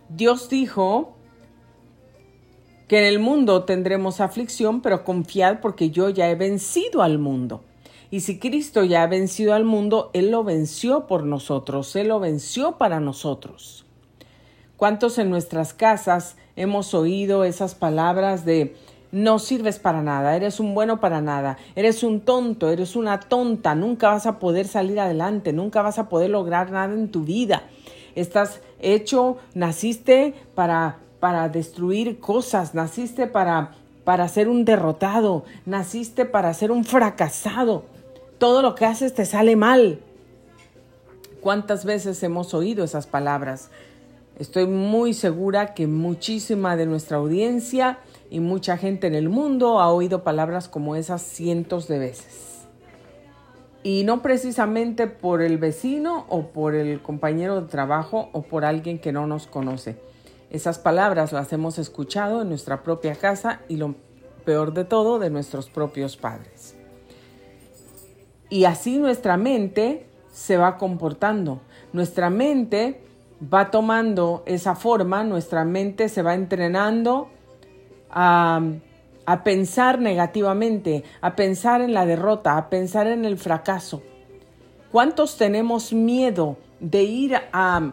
Dios 0.09 0.49
dijo 0.49 1.13
que 2.87 2.97
en 2.97 3.05
el 3.05 3.19
mundo 3.19 3.63
tendremos 3.63 4.21
aflicción, 4.21 4.81
pero 4.81 5.03
confiad 5.03 5.59
porque 5.59 5.91
yo 5.91 6.09
ya 6.09 6.27
he 6.31 6.35
vencido 6.35 7.03
al 7.03 7.19
mundo. 7.19 7.61
Y 8.09 8.21
si 8.21 8.39
Cristo 8.39 8.83
ya 8.83 9.03
ha 9.03 9.07
vencido 9.07 9.53
al 9.53 9.65
mundo, 9.65 10.11
Él 10.13 10.31
lo 10.31 10.43
venció 10.43 11.07
por 11.07 11.23
nosotros, 11.23 11.95
Él 11.95 12.07
lo 12.07 12.19
venció 12.19 12.77
para 12.77 12.99
nosotros. 12.99 13.85
¿Cuántos 14.77 15.17
en 15.17 15.29
nuestras 15.29 15.73
casas 15.73 16.37
hemos 16.55 16.93
oído 16.93 17.43
esas 17.43 17.75
palabras 17.75 18.45
de 18.45 18.75
no 19.11 19.39
sirves 19.39 19.79
para 19.79 20.01
nada, 20.01 20.35
eres 20.35 20.59
un 20.59 20.73
bueno 20.75 20.99
para 20.99 21.21
nada, 21.21 21.57
eres 21.75 22.03
un 22.03 22.21
tonto, 22.21 22.69
eres 22.69 22.95
una 22.95 23.19
tonta, 23.19 23.73
nunca 23.73 24.09
vas 24.09 24.25
a 24.25 24.37
poder 24.37 24.67
salir 24.67 24.99
adelante, 24.99 25.53
nunca 25.53 25.81
vas 25.81 25.97
a 25.97 26.09
poder 26.09 26.29
lograr 26.29 26.71
nada 26.71 26.93
en 26.93 27.09
tu 27.09 27.23
vida. 27.23 27.63
Estás 28.15 28.61
hecho, 28.79 29.37
naciste 29.53 30.33
para 30.55 30.99
para 31.19 31.49
destruir 31.49 32.19
cosas, 32.19 32.75
naciste 32.75 33.27
para 33.27 33.71
para 34.03 34.27
ser 34.27 34.47
un 34.47 34.65
derrotado, 34.65 35.43
naciste 35.65 36.25
para 36.25 36.53
ser 36.53 36.71
un 36.71 36.85
fracasado 36.85 37.85
todo 38.37 38.61
lo 38.61 38.75
que 38.75 38.85
haces 38.85 39.13
te 39.13 39.25
sale 39.25 39.55
mal. 39.55 39.99
¿Cuántas 41.41 41.85
veces 41.85 42.21
hemos 42.23 42.53
oído 42.53 42.83
esas 42.83 43.07
palabras? 43.07 43.69
Estoy 44.37 44.67
muy 44.67 45.13
segura 45.13 45.73
que 45.73 45.87
muchísima 45.87 46.75
de 46.75 46.85
nuestra 46.85 47.17
audiencia 47.17 47.99
y 48.29 48.39
mucha 48.39 48.77
gente 48.77 49.07
en 49.07 49.15
el 49.15 49.29
mundo 49.29 49.79
ha 49.79 49.91
oído 49.91 50.23
palabras 50.23 50.67
como 50.67 50.95
esas 50.95 51.21
cientos 51.23 51.87
de 51.87 51.99
veces. 51.99 52.65
Y 53.81 54.03
no 54.03 54.21
precisamente 54.21 55.07
por 55.07 55.41
el 55.41 55.57
vecino 55.57 56.25
o 56.29 56.47
por 56.47 56.75
el 56.75 57.01
compañero 57.01 57.61
de 57.61 57.67
trabajo 57.67 58.29
o 58.33 58.43
por 58.43 58.65
alguien 58.65 58.99
que 58.99 59.11
no 59.11 59.25
nos 59.25 59.47
conoce. 59.47 59.97
Esas 60.51 60.77
palabras 60.77 61.31
las 61.31 61.51
hemos 61.53 61.79
escuchado 61.79 62.41
en 62.41 62.49
nuestra 62.49 62.83
propia 62.83 63.15
casa 63.15 63.61
y 63.67 63.77
lo 63.77 63.95
peor 64.45 64.73
de 64.73 64.85
todo, 64.85 65.19
de 65.19 65.29
nuestros 65.29 65.69
propios 65.69 66.15
padres. 66.17 66.76
Y 68.49 68.65
así 68.65 68.97
nuestra 68.97 69.37
mente 69.37 70.07
se 70.31 70.57
va 70.57 70.77
comportando. 70.77 71.61
Nuestra 71.93 72.29
mente 72.29 73.01
va 73.41 73.71
tomando 73.71 74.43
esa 74.45 74.75
forma, 74.75 75.23
nuestra 75.23 75.65
mente 75.65 76.09
se 76.09 76.21
va 76.21 76.33
entrenando 76.33 77.29
a, 78.09 78.61
a, 79.25 79.43
pensar 79.43 79.99
negativamente, 79.99 81.03
a 81.21 81.35
pensar 81.35 81.81
en 81.81 81.93
la 81.93 82.05
derrota, 82.05 82.57
a 82.57 82.69
pensar 82.69 83.07
en 83.07 83.25
el 83.25 83.37
fracaso. 83.37 84.01
¿Cuántos 84.91 85.37
tenemos 85.37 85.93
miedo 85.93 86.57
de 86.79 87.03
ir 87.03 87.35
a, 87.51 87.91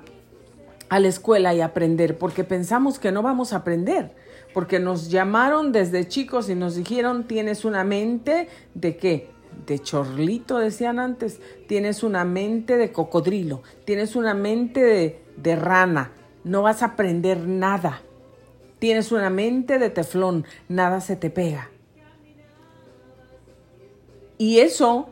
a 0.88 1.00
la 1.00 1.08
escuela 1.08 1.52
y 1.54 1.60
aprender? 1.60 2.16
Porque 2.16 2.44
pensamos 2.44 2.98
que 2.98 3.12
no 3.12 3.22
vamos 3.22 3.52
a 3.52 3.56
aprender 3.56 4.12
porque 4.54 4.78
nos 4.78 5.10
llamaron 5.10 5.72
desde 5.72 6.06
chicos 6.06 6.48
y 6.48 6.54
nos 6.54 6.76
dijeron, 6.76 7.24
tienes 7.24 7.64
una 7.64 7.82
mente 7.82 8.48
de 8.72 8.96
qué? 8.96 9.33
De 9.66 9.78
chorlito, 9.78 10.58
decían 10.58 10.98
antes, 10.98 11.40
tienes 11.66 12.02
una 12.02 12.24
mente 12.24 12.76
de 12.76 12.92
cocodrilo, 12.92 13.62
tienes 13.84 14.14
una 14.14 14.34
mente 14.34 14.82
de, 14.82 15.22
de 15.36 15.56
rana, 15.56 16.12
no 16.44 16.62
vas 16.62 16.82
a 16.82 16.86
aprender 16.86 17.46
nada. 17.46 18.02
Tienes 18.78 19.12
una 19.12 19.30
mente 19.30 19.78
de 19.78 19.88
teflón, 19.88 20.44
nada 20.68 21.00
se 21.00 21.16
te 21.16 21.30
pega. 21.30 21.70
Y 24.36 24.58
eso 24.58 25.08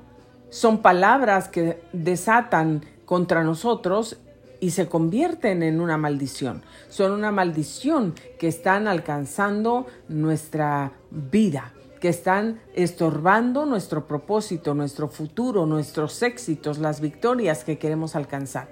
son 0.51 0.83
palabras 0.83 1.49
que 1.49 1.81
desatan 1.95 2.85
contra 3.07 3.43
nosotros 3.43 4.19
y 4.61 4.71
se 4.71 4.89
convierten 4.89 5.63
en 5.63 5.81
una 5.81 5.97
maldición. 5.97 6.63
Son 6.89 7.13
una 7.13 7.33
maldición 7.33 8.15
que 8.39 8.49
están 8.49 8.87
alcanzando 8.87 9.87
nuestra 10.09 10.93
vida, 11.11 11.73
que 12.03 12.09
están 12.09 12.61
estorbando 12.75 13.65
nuestro 13.65 14.09
propósito, 14.09 14.75
nuestro 14.75 15.07
futuro, 15.07 15.67
nuestros 15.67 16.21
éxitos, 16.25 16.79
las 16.79 17.01
victorias 17.01 17.63
que 17.63 17.79
queremos 17.79 18.17
alcanzar. 18.17 18.67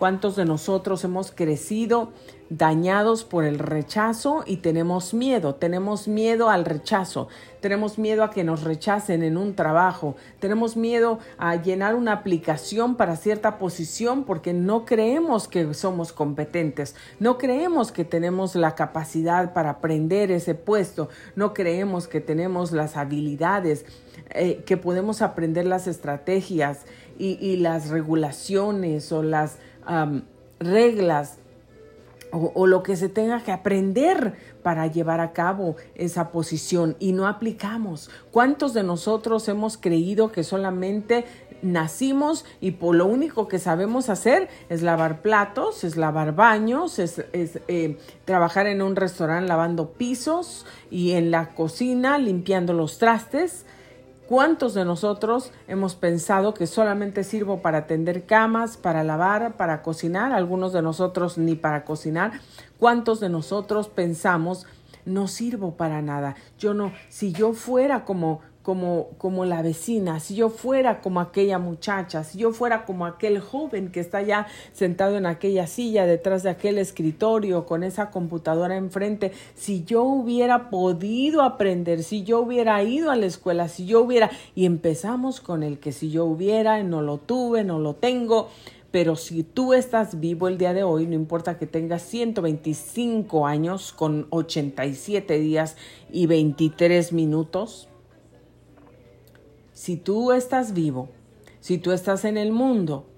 ¿Cuántos 0.00 0.34
de 0.34 0.46
nosotros 0.46 1.04
hemos 1.04 1.30
crecido 1.30 2.10
dañados 2.50 3.24
por 3.24 3.44
el 3.44 3.58
rechazo 3.58 4.44
y 4.46 4.58
tenemos 4.58 5.14
miedo? 5.14 5.54
Tenemos 5.54 6.08
miedo 6.08 6.48
al 6.50 6.64
rechazo, 6.64 7.28
tenemos 7.60 7.98
miedo 7.98 8.22
a 8.22 8.30
que 8.30 8.44
nos 8.44 8.62
rechacen 8.62 9.22
en 9.22 9.36
un 9.36 9.54
trabajo, 9.54 10.16
tenemos 10.38 10.76
miedo 10.76 11.18
a 11.38 11.56
llenar 11.56 11.94
una 11.94 12.12
aplicación 12.12 12.96
para 12.96 13.16
cierta 13.16 13.58
posición 13.58 14.24
porque 14.24 14.52
no 14.52 14.84
creemos 14.84 15.48
que 15.48 15.74
somos 15.74 16.12
competentes, 16.12 16.94
no 17.18 17.38
creemos 17.38 17.92
que 17.92 18.04
tenemos 18.04 18.54
la 18.54 18.74
capacidad 18.74 19.52
para 19.52 19.70
aprender 19.70 20.30
ese 20.30 20.54
puesto, 20.54 21.08
no 21.34 21.54
creemos 21.54 22.06
que 22.06 22.20
tenemos 22.20 22.72
las 22.72 22.96
habilidades, 22.96 23.84
eh, 24.30 24.62
que 24.64 24.76
podemos 24.76 25.22
aprender 25.22 25.66
las 25.66 25.86
estrategias 25.86 26.84
y, 27.18 27.38
y 27.40 27.56
las 27.56 27.88
regulaciones 27.88 29.10
o 29.12 29.22
las 29.22 29.58
reglas 30.58 31.38
o, 32.36 32.66
lo 32.66 32.82
que 32.82 32.96
se 32.96 33.08
tenga 33.08 33.42
que 33.42 33.52
aprender 33.52 34.34
para 34.62 34.86
llevar 34.86 35.20
a 35.20 35.32
cabo 35.32 35.76
esa 35.94 36.30
posición 36.30 36.96
y 36.98 37.12
no 37.12 37.26
aplicamos. 37.26 38.10
¿Cuántos 38.30 38.74
de 38.74 38.82
nosotros 38.82 39.48
hemos 39.48 39.76
creído 39.76 40.32
que 40.32 40.44
solamente 40.44 41.24
nacimos 41.62 42.44
y 42.60 42.72
por 42.72 42.94
lo 42.94 43.06
único 43.06 43.48
que 43.48 43.58
sabemos 43.58 44.08
hacer 44.08 44.48
es 44.68 44.82
lavar 44.82 45.22
platos, 45.22 45.84
es 45.84 45.96
lavar 45.96 46.34
baños, 46.34 46.98
es, 46.98 47.24
es 47.32 47.60
eh, 47.68 47.98
trabajar 48.24 48.66
en 48.66 48.82
un 48.82 48.96
restaurante 48.96 49.48
lavando 49.48 49.92
pisos 49.92 50.66
y 50.90 51.12
en 51.12 51.30
la 51.30 51.54
cocina 51.54 52.18
limpiando 52.18 52.72
los 52.72 52.98
trastes? 52.98 53.64
¿Cuántos 54.28 54.74
de 54.74 54.84
nosotros 54.84 55.52
hemos 55.68 55.94
pensado 55.94 56.52
que 56.52 56.66
solamente 56.66 57.22
sirvo 57.22 57.62
para 57.62 57.86
tender 57.86 58.26
camas, 58.26 58.76
para 58.76 59.04
lavar, 59.04 59.56
para 59.56 59.82
cocinar? 59.82 60.32
Algunos 60.32 60.72
de 60.72 60.82
nosotros 60.82 61.38
ni 61.38 61.54
para 61.54 61.84
cocinar. 61.84 62.32
¿Cuántos 62.80 63.20
de 63.20 63.28
nosotros 63.28 63.88
pensamos 63.88 64.66
no 65.04 65.28
sirvo 65.28 65.76
para 65.76 66.02
nada? 66.02 66.34
Yo 66.58 66.74
no, 66.74 66.92
si 67.08 67.32
yo 67.32 67.52
fuera 67.52 68.04
como 68.04 68.40
como, 68.66 69.10
como 69.18 69.44
la 69.44 69.62
vecina, 69.62 70.18
si 70.18 70.34
yo 70.34 70.48
fuera 70.48 71.00
como 71.00 71.20
aquella 71.20 71.60
muchacha, 71.60 72.24
si 72.24 72.38
yo 72.38 72.50
fuera 72.50 72.84
como 72.84 73.06
aquel 73.06 73.38
joven 73.38 73.92
que 73.92 74.00
está 74.00 74.22
ya 74.22 74.48
sentado 74.72 75.16
en 75.16 75.24
aquella 75.24 75.68
silla 75.68 76.04
detrás 76.04 76.42
de 76.42 76.50
aquel 76.50 76.78
escritorio 76.78 77.64
con 77.64 77.84
esa 77.84 78.10
computadora 78.10 78.76
enfrente, 78.76 79.30
si 79.54 79.84
yo 79.84 80.02
hubiera 80.02 80.68
podido 80.68 81.42
aprender, 81.42 82.02
si 82.02 82.24
yo 82.24 82.40
hubiera 82.40 82.82
ido 82.82 83.12
a 83.12 83.14
la 83.14 83.26
escuela, 83.26 83.68
si 83.68 83.86
yo 83.86 84.00
hubiera, 84.00 84.32
y 84.56 84.66
empezamos 84.66 85.40
con 85.40 85.62
el 85.62 85.78
que 85.78 85.92
si 85.92 86.10
yo 86.10 86.24
hubiera, 86.24 86.82
no 86.82 87.02
lo 87.02 87.18
tuve, 87.18 87.62
no 87.62 87.78
lo 87.78 87.94
tengo, 87.94 88.48
pero 88.90 89.14
si 89.14 89.44
tú 89.44 89.74
estás 89.74 90.18
vivo 90.18 90.48
el 90.48 90.58
día 90.58 90.74
de 90.74 90.82
hoy, 90.82 91.06
no 91.06 91.14
importa 91.14 91.56
que 91.56 91.68
tengas 91.68 92.02
125 92.02 93.46
años 93.46 93.92
con 93.92 94.26
87 94.30 95.38
días 95.38 95.76
y 96.10 96.26
23 96.26 97.12
minutos, 97.12 97.88
si 99.76 99.98
tú 99.98 100.32
estás 100.32 100.72
vivo, 100.72 101.10
si 101.60 101.76
tú 101.76 101.92
estás 101.92 102.24
en 102.24 102.38
el 102.38 102.50
mundo, 102.50 103.10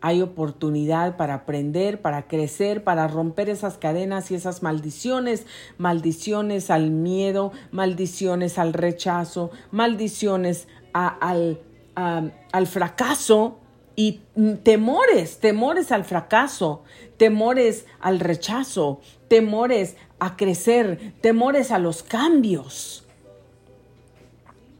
hay 0.00 0.22
oportunidad 0.22 1.18
para 1.18 1.34
aprender, 1.34 2.00
para 2.00 2.26
crecer, 2.26 2.82
para 2.84 3.06
romper 3.06 3.50
esas 3.50 3.76
cadenas 3.76 4.30
y 4.30 4.34
esas 4.34 4.62
maldiciones, 4.62 5.44
maldiciones 5.76 6.70
al 6.70 6.90
miedo, 6.90 7.52
maldiciones 7.70 8.58
al 8.58 8.72
rechazo, 8.72 9.50
maldiciones 9.70 10.68
al, 10.94 11.60
al 11.94 12.66
fracaso 12.66 13.58
y 13.94 14.22
temores, 14.62 15.38
temores 15.38 15.92
al 15.92 16.04
fracaso, 16.04 16.82
temores 17.18 17.84
al 18.00 18.20
rechazo, 18.20 19.02
temores 19.28 19.96
a 20.18 20.38
crecer, 20.38 21.12
temores 21.20 21.70
a 21.70 21.78
los 21.78 22.02
cambios 22.02 23.05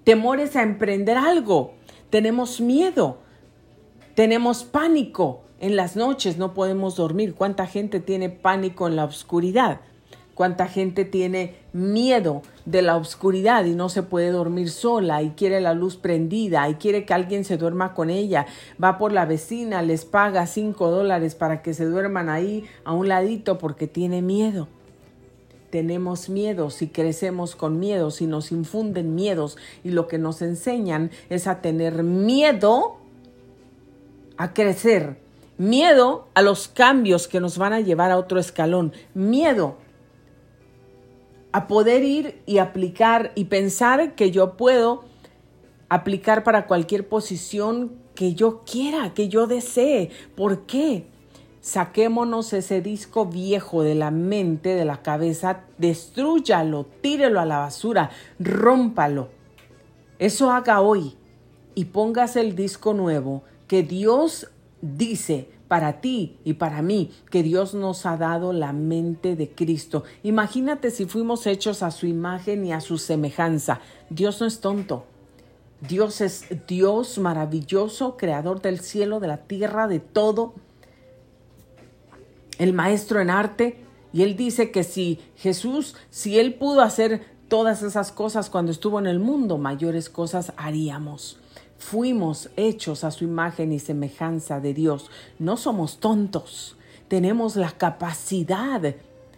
temores 0.06 0.54
a 0.54 0.62
emprender 0.62 1.16
algo, 1.16 1.74
tenemos 2.10 2.60
miedo, 2.60 3.18
tenemos 4.14 4.62
pánico. 4.62 5.42
En 5.58 5.74
las 5.74 5.96
noches 5.96 6.38
no 6.38 6.54
podemos 6.54 6.94
dormir. 6.94 7.34
¿Cuánta 7.34 7.66
gente 7.66 7.98
tiene 7.98 8.30
pánico 8.30 8.86
en 8.86 8.94
la 8.94 9.02
oscuridad? 9.02 9.80
¿Cuánta 10.36 10.68
gente 10.68 11.04
tiene 11.04 11.56
miedo 11.72 12.42
de 12.66 12.82
la 12.82 12.94
oscuridad 12.96 13.64
y 13.64 13.74
no 13.74 13.88
se 13.88 14.04
puede 14.04 14.30
dormir 14.30 14.70
sola 14.70 15.22
y 15.22 15.30
quiere 15.30 15.60
la 15.60 15.74
luz 15.74 15.96
prendida 15.96 16.68
y 16.68 16.74
quiere 16.74 17.04
que 17.04 17.12
alguien 17.12 17.44
se 17.44 17.56
duerma 17.56 17.92
con 17.92 18.08
ella? 18.08 18.46
Va 18.82 18.98
por 18.98 19.10
la 19.10 19.24
vecina, 19.24 19.82
les 19.82 20.04
paga 20.04 20.46
cinco 20.46 20.88
dólares 20.88 21.34
para 21.34 21.62
que 21.62 21.74
se 21.74 21.84
duerman 21.84 22.28
ahí 22.28 22.64
a 22.84 22.92
un 22.92 23.08
ladito 23.08 23.58
porque 23.58 23.88
tiene 23.88 24.22
miedo 24.22 24.68
tenemos 25.70 26.28
miedos 26.28 26.82
y 26.82 26.88
crecemos 26.88 27.56
con 27.56 27.78
miedos 27.78 28.20
y 28.20 28.26
nos 28.26 28.52
infunden 28.52 29.14
miedos 29.14 29.56
y 29.84 29.90
lo 29.90 30.08
que 30.08 30.18
nos 30.18 30.42
enseñan 30.42 31.10
es 31.28 31.46
a 31.46 31.60
tener 31.60 32.02
miedo 32.02 32.96
a 34.36 34.52
crecer, 34.52 35.18
miedo 35.58 36.28
a 36.34 36.42
los 36.42 36.68
cambios 36.68 37.28
que 37.28 37.40
nos 37.40 37.58
van 37.58 37.72
a 37.72 37.80
llevar 37.80 38.10
a 38.10 38.18
otro 38.18 38.38
escalón, 38.38 38.92
miedo 39.14 39.76
a 41.52 41.68
poder 41.68 42.04
ir 42.04 42.42
y 42.44 42.58
aplicar 42.58 43.32
y 43.34 43.44
pensar 43.44 44.14
que 44.14 44.30
yo 44.30 44.58
puedo 44.58 45.04
aplicar 45.88 46.44
para 46.44 46.66
cualquier 46.66 47.08
posición 47.08 47.92
que 48.14 48.34
yo 48.34 48.62
quiera, 48.64 49.14
que 49.14 49.28
yo 49.28 49.46
desee. 49.46 50.10
¿Por 50.34 50.66
qué? 50.66 51.06
Saquémonos 51.66 52.52
ese 52.52 52.80
disco 52.80 53.26
viejo 53.26 53.82
de 53.82 53.96
la 53.96 54.12
mente, 54.12 54.76
de 54.76 54.84
la 54.84 55.02
cabeza, 55.02 55.64
destruyalo, 55.78 56.86
tírelo 57.00 57.40
a 57.40 57.44
la 57.44 57.58
basura, 57.58 58.10
rómpalo. 58.38 59.30
Eso 60.20 60.52
haga 60.52 60.80
hoy 60.80 61.16
y 61.74 61.86
póngase 61.86 62.40
el 62.40 62.54
disco 62.54 62.94
nuevo 62.94 63.42
que 63.66 63.82
Dios 63.82 64.48
dice 64.80 65.50
para 65.66 66.00
ti 66.00 66.38
y 66.44 66.52
para 66.52 66.82
mí, 66.82 67.10
que 67.32 67.42
Dios 67.42 67.74
nos 67.74 68.06
ha 68.06 68.16
dado 68.16 68.52
la 68.52 68.72
mente 68.72 69.34
de 69.34 69.50
Cristo. 69.50 70.04
Imagínate 70.22 70.92
si 70.92 71.06
fuimos 71.06 71.48
hechos 71.48 71.82
a 71.82 71.90
su 71.90 72.06
imagen 72.06 72.64
y 72.64 72.72
a 72.72 72.80
su 72.80 72.96
semejanza. 72.96 73.80
Dios 74.08 74.40
no 74.40 74.46
es 74.46 74.60
tonto. 74.60 75.06
Dios 75.80 76.20
es 76.20 76.46
Dios 76.68 77.18
maravilloso, 77.18 78.16
creador 78.16 78.62
del 78.62 78.78
cielo, 78.78 79.18
de 79.18 79.26
la 79.26 79.38
tierra, 79.38 79.88
de 79.88 79.98
todo 79.98 80.54
el 82.58 82.72
maestro 82.72 83.20
en 83.20 83.30
arte, 83.30 83.84
y 84.12 84.22
él 84.22 84.36
dice 84.36 84.70
que 84.70 84.84
si 84.84 85.20
Jesús, 85.36 85.94
si 86.10 86.38
él 86.38 86.54
pudo 86.54 86.80
hacer 86.80 87.26
todas 87.48 87.82
esas 87.82 88.12
cosas 88.12 88.50
cuando 88.50 88.72
estuvo 88.72 88.98
en 88.98 89.06
el 89.06 89.18
mundo, 89.18 89.58
mayores 89.58 90.08
cosas 90.08 90.52
haríamos. 90.56 91.38
Fuimos 91.78 92.50
hechos 92.56 93.04
a 93.04 93.10
su 93.10 93.24
imagen 93.24 93.72
y 93.72 93.78
semejanza 93.78 94.60
de 94.60 94.74
Dios. 94.74 95.10
No 95.38 95.56
somos 95.56 95.98
tontos. 95.98 96.76
Tenemos 97.08 97.54
la 97.56 97.70
capacidad 97.72 98.94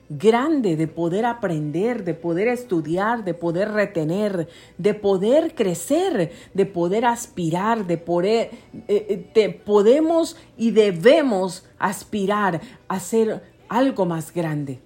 grande 0.09 0.77
de 0.77 0.89
poder 0.89 1.27
aprender, 1.27 2.05
de 2.05 2.15
poder 2.15 2.49
estudiar, 2.49 3.25
de 3.25 3.35
poder 3.35 3.73
retener, 3.73 4.49
de 4.79 4.95
poder 4.95 5.55
crecer, 5.55 6.33
de 6.55 6.67
poder 6.67 7.05
aspirar, 7.05 7.87
de 7.87 7.99
poder, 7.99 8.51
eh, 8.89 9.31
eh, 9.35 9.63
podemos 9.65 10.37
y 10.57 10.71
debemos 10.71 11.67
aspirar 11.79 12.61
a 12.89 13.01
ser 13.01 13.43
algo 13.69 14.07
más 14.07 14.33
grande. 14.33 14.81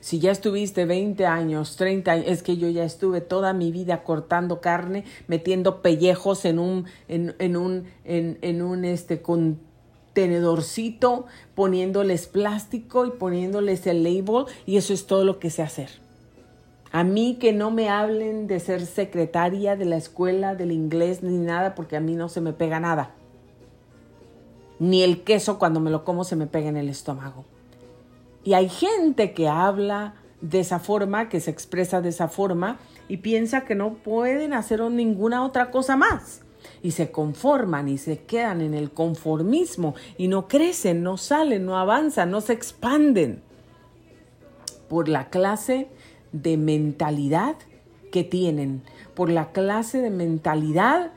Si 0.00 0.18
ya 0.18 0.32
estuviste 0.32 0.84
20 0.84 1.26
años, 1.26 1.76
30 1.76 2.10
años, 2.10 2.26
es 2.26 2.42
que 2.42 2.56
yo 2.56 2.68
ya 2.68 2.82
estuve 2.82 3.20
toda 3.20 3.52
mi 3.52 3.70
vida 3.70 4.02
cortando 4.02 4.60
carne, 4.60 5.04
metiendo 5.28 5.80
pellejos 5.80 6.44
en 6.44 6.58
un, 6.58 6.86
en, 7.06 7.36
en 7.38 7.56
un, 7.56 7.84
en, 8.04 8.36
en 8.42 8.62
un 8.62 8.84
este, 8.84 9.22
contenedorcito, 10.12 11.24
poniéndoles 11.54 12.26
plástico 12.26 13.06
y 13.06 13.10
poniéndoles 13.12 13.86
el 13.86 14.02
label, 14.02 14.44
y 14.66 14.76
eso 14.76 14.92
es 14.92 15.06
todo 15.06 15.24
lo 15.24 15.38
que 15.38 15.50
sé 15.50 15.62
hacer. 15.62 15.88
A 16.92 17.04
mí 17.04 17.38
que 17.40 17.54
no 17.54 17.70
me 17.70 17.88
hablen 17.88 18.46
de 18.46 18.60
ser 18.60 18.84
secretaria 18.84 19.76
de 19.76 19.86
la 19.86 19.96
escuela, 19.96 20.54
del 20.54 20.72
inglés, 20.72 21.22
ni 21.22 21.38
nada, 21.38 21.74
porque 21.74 21.96
a 21.96 22.00
mí 22.00 22.14
no 22.14 22.28
se 22.28 22.42
me 22.42 22.52
pega 22.52 22.78
nada. 22.78 23.14
Ni 24.78 25.02
el 25.02 25.22
queso 25.22 25.58
cuando 25.58 25.80
me 25.80 25.90
lo 25.90 26.04
como 26.04 26.24
se 26.24 26.36
me 26.36 26.46
pega 26.46 26.68
en 26.68 26.76
el 26.76 26.90
estómago. 26.90 27.46
Y 28.44 28.52
hay 28.52 28.68
gente 28.68 29.32
que 29.32 29.48
habla 29.48 30.14
de 30.42 30.60
esa 30.60 30.78
forma, 30.80 31.30
que 31.30 31.40
se 31.40 31.50
expresa 31.50 32.02
de 32.02 32.10
esa 32.10 32.28
forma 32.28 32.78
y 33.08 33.18
piensa 33.18 33.62
que 33.64 33.74
no 33.74 33.94
pueden 33.94 34.52
hacer 34.52 34.82
ninguna 34.82 35.44
otra 35.44 35.70
cosa 35.70 35.96
más. 35.96 36.42
Y 36.82 36.92
se 36.92 37.10
conforman 37.10 37.88
y 37.88 37.98
se 37.98 38.18
quedan 38.18 38.60
en 38.60 38.74
el 38.74 38.90
conformismo 38.90 39.94
y 40.18 40.28
no 40.28 40.48
crecen, 40.48 41.02
no 41.02 41.16
salen, 41.16 41.66
no 41.66 41.76
avanzan, 41.76 42.30
no 42.30 42.40
se 42.40 42.52
expanden 42.52 43.42
por 44.88 45.08
la 45.08 45.30
clase 45.30 45.88
de 46.32 46.56
mentalidad 46.56 47.56
que 48.10 48.24
tienen, 48.24 48.82
por 49.14 49.30
la 49.30 49.52
clase 49.52 50.00
de 50.00 50.10
mentalidad 50.10 51.12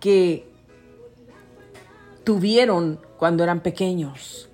que 0.00 0.46
tuvieron 2.24 3.00
cuando 3.18 3.44
eran 3.44 3.60
pequeños. 3.60 4.48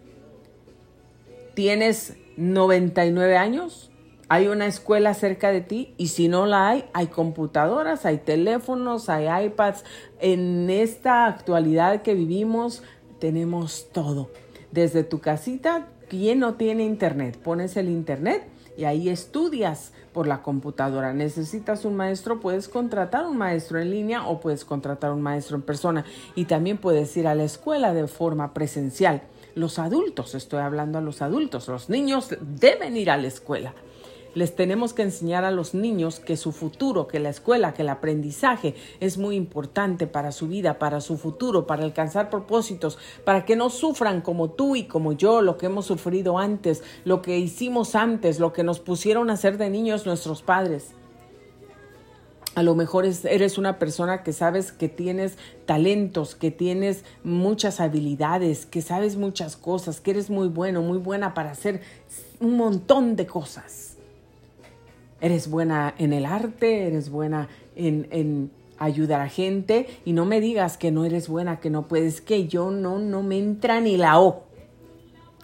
Tienes 1.55 2.17
99 2.37 3.37
años, 3.37 3.91
hay 4.33 4.49
una 4.49 4.65
escuela 4.65 5.13
cerca 5.13 5.53
de 5.53 5.61
ti 5.61 5.93
y 5.99 6.09
si 6.09 6.27
no 6.27 6.47
la 6.47 6.71
hay, 6.71 6.87
hay 6.95 7.09
computadoras, 7.09 8.07
hay 8.07 8.17
teléfonos, 8.17 9.11
hay 9.11 9.27
iPads. 9.49 9.85
En 10.21 10.71
esta 10.71 11.27
actualidad 11.27 12.01
que 12.01 12.15
vivimos 12.15 12.83
tenemos 13.19 13.89
todo. 13.93 14.31
Desde 14.71 15.05
tu 15.05 15.19
casita, 15.19 15.89
¿quién 16.09 16.39
no 16.39 16.55
tiene 16.55 16.83
internet? 16.83 17.37
Pones 17.43 17.77
el 17.77 17.91
internet 17.91 18.49
y 18.75 18.85
ahí 18.85 19.11
estudias 19.11 19.93
por 20.15 20.27
la 20.27 20.41
computadora. 20.41 21.13
Necesitas 21.13 21.85
un 21.85 21.97
maestro, 21.97 22.41
puedes 22.41 22.69
contratar 22.69 23.27
un 23.27 23.37
maestro 23.37 23.81
en 23.81 23.91
línea 23.91 24.27
o 24.27 24.41
puedes 24.41 24.65
contratar 24.65 25.13
un 25.13 25.21
maestro 25.21 25.57
en 25.57 25.63
persona 25.63 26.07
y 26.35 26.47
también 26.47 26.79
puedes 26.79 27.15
ir 27.19 27.27
a 27.27 27.35
la 27.35 27.45
escuela 27.45 27.93
de 27.93 28.09
forma 28.09 28.55
presencial. 28.55 29.25
Los 29.55 29.79
adultos, 29.79 30.35
estoy 30.35 30.61
hablando 30.61 30.97
a 30.97 31.03
los 31.03 31.21
adultos, 31.21 31.69
los 31.69 31.91
niños 31.91 32.35
deben 32.41 32.97
ir 32.97 33.11
a 33.11 33.19
la 33.19 33.27
escuela. 33.27 33.75
Les 34.35 34.57
tenemos 34.57 34.95
que 34.95 35.03
enseñar 35.03 35.45
a 35.45 35.51
los 35.51 35.75
niños 35.75 36.19
que 36.19 36.39
su 36.39 36.53
futuro, 36.53 37.07
que 37.07 37.21
la 37.21 37.29
escuela, 37.29 37.75
que 37.75 37.83
el 37.83 37.91
aprendizaje 37.91 38.75
es 39.01 39.19
muy 39.19 39.37
importante 39.37 40.07
para 40.07 40.33
su 40.33 40.49
vida, 40.49 40.79
para 40.79 41.03
su 41.03 41.19
futuro, 41.19 41.67
para 41.67 41.85
alcanzar 41.85 42.31
propósitos, 42.31 42.99
para 43.25 43.45
que 43.45 43.57
no 43.57 43.69
sufran 43.69 44.23
como 44.23 44.51
tú 44.51 44.75
y 44.75 44.85
como 44.85 45.13
yo, 45.13 45.43
lo 45.43 45.59
que 45.59 45.67
hemos 45.67 45.87
sufrido 45.87 46.39
antes, 46.39 46.83
lo 47.05 47.21
que 47.21 47.39
hicimos 47.39 47.95
antes, 47.95 48.41
lo 48.41 48.55
que 48.55 48.65
nos 48.65 48.81
pusieron 48.81 49.29
a 49.29 49.35
hacer 49.35 49.59
de 49.59 49.69
niños 49.69 50.07
nuestros 50.07 50.41
padres. 50.41 50.95
A 52.55 52.63
lo 52.63 52.75
mejor 52.75 53.07
eres 53.07 53.57
una 53.57 53.79
persona 53.79 54.23
que 54.23 54.35
sabes 54.35 54.73
que 54.73 54.91
tienes 54.91 55.39
talentos, 55.65 56.35
que 56.35 56.51
tienes 56.51 57.03
muchas 57.25 57.81
habilidades, 57.81 58.67
que 58.67 58.83
sabes 58.83 59.17
muchas 59.17 59.57
cosas, 59.57 60.01
que 60.01 60.11
eres 60.11 60.29
muy 60.29 60.49
bueno, 60.49 60.83
muy 60.83 60.99
buena 60.99 61.33
para 61.33 61.51
hacer 61.51 61.81
un 62.41 62.57
montón 62.59 63.17
de 63.17 63.27
cosas. 63.27 63.92
Eres 65.23 65.49
buena 65.49 65.95
en 65.97 66.13
el 66.13 66.27
arte, 66.27 66.87
eres 66.87 67.09
buena 67.09 67.49
en, 67.75 68.09
en 68.11 68.51
ayudar 68.77 69.21
a 69.21 69.29
gente 69.29 69.87
y 70.05 70.13
no 70.13 70.25
me 70.25 70.41
digas 70.41 70.77
que 70.77 70.91
no 70.91 71.05
eres 71.05 71.29
buena, 71.29 71.61
que 71.61 71.71
no 71.71 71.87
puedes, 71.87 72.21
que 72.21 72.49
yo 72.49 72.71
no, 72.71 72.99
no 72.99 73.23
me 73.23 73.39
entra 73.39 73.81
ni 73.81 73.97
la 73.97 74.21
O. 74.21 74.45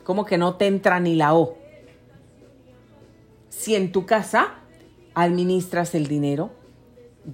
¿Cómo 0.05 0.25
que 0.25 0.39
no 0.39 0.57
te 0.57 0.67
entra 0.67 1.01
ni 1.01 1.15
la 1.15 1.35
O? 1.35 1.57
Si 3.49 3.75
en 3.75 3.93
tu 3.93 4.05
casa 4.07 4.55
administras 5.15 5.95
el 5.95 6.07
dinero, 6.07 6.51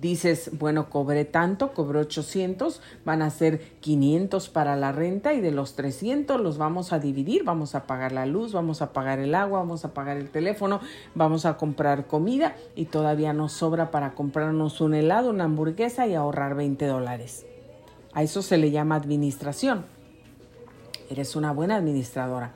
dices, 0.00 0.50
bueno, 0.58 0.90
cobré 0.90 1.24
tanto, 1.24 1.72
cobré 1.72 2.00
800, 2.00 2.80
van 3.04 3.22
a 3.22 3.30
ser 3.30 3.60
500 3.80 4.48
para 4.48 4.74
la 4.74 4.90
renta 4.90 5.34
y 5.34 5.40
de 5.40 5.52
los 5.52 5.76
300 5.76 6.40
los 6.40 6.58
vamos 6.58 6.92
a 6.92 6.98
dividir, 6.98 7.44
vamos 7.44 7.74
a 7.74 7.86
pagar 7.86 8.12
la 8.12 8.26
luz, 8.26 8.52
vamos 8.52 8.82
a 8.82 8.92
pagar 8.92 9.20
el 9.20 9.34
agua, 9.34 9.60
vamos 9.60 9.84
a 9.84 9.94
pagar 9.94 10.16
el 10.16 10.30
teléfono, 10.30 10.80
vamos 11.14 11.46
a 11.46 11.56
comprar 11.56 12.06
comida 12.06 12.56
y 12.74 12.86
todavía 12.86 13.32
nos 13.32 13.52
sobra 13.52 13.90
para 13.90 14.14
comprarnos 14.14 14.80
un 14.80 14.94
helado, 14.94 15.30
una 15.30 15.44
hamburguesa 15.44 16.06
y 16.06 16.14
ahorrar 16.14 16.56
20 16.56 16.86
dólares. 16.86 17.46
A 18.12 18.22
eso 18.22 18.42
se 18.42 18.58
le 18.58 18.70
llama 18.70 18.96
administración. 18.96 19.84
Eres 21.08 21.36
una 21.36 21.52
buena 21.52 21.76
administradora. 21.76 22.52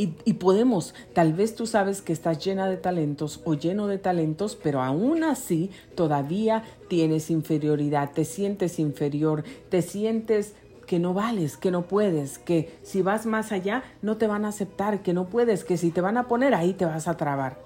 Y, 0.00 0.32
podemos, 0.32 0.94
tal 1.12 1.34
vez 1.34 1.54
tú 1.54 1.66
sabes 1.66 2.00
que 2.00 2.14
estás 2.14 2.42
llena 2.42 2.70
de 2.70 2.78
talentos 2.78 3.42
o 3.44 3.52
lleno 3.52 3.86
de 3.86 3.98
talentos, 3.98 4.56
pero 4.56 4.80
aún 4.80 5.24
así 5.24 5.70
todavía 5.94 6.64
tienes 6.88 7.30
inferioridad, 7.30 8.12
te 8.14 8.24
sientes 8.24 8.78
inferior, 8.78 9.44
te 9.68 9.82
sientes 9.82 10.54
que 10.86 10.98
no 10.98 11.12
vales, 11.12 11.58
que 11.58 11.70
no 11.70 11.82
puedes, 11.82 12.38
que 12.38 12.78
si 12.82 13.02
vas 13.02 13.26
más 13.26 13.52
allá 13.52 13.82
no 14.00 14.16
te 14.16 14.26
van 14.26 14.46
a 14.46 14.48
aceptar, 14.48 15.02
que 15.02 15.12
no 15.12 15.26
puedes, 15.26 15.64
que 15.64 15.76
si 15.76 15.90
te 15.90 16.00
van 16.00 16.16
a 16.16 16.28
poner 16.28 16.54
ahí 16.54 16.72
te 16.72 16.86
vas 16.86 17.06
a 17.06 17.18
trabar. 17.18 17.58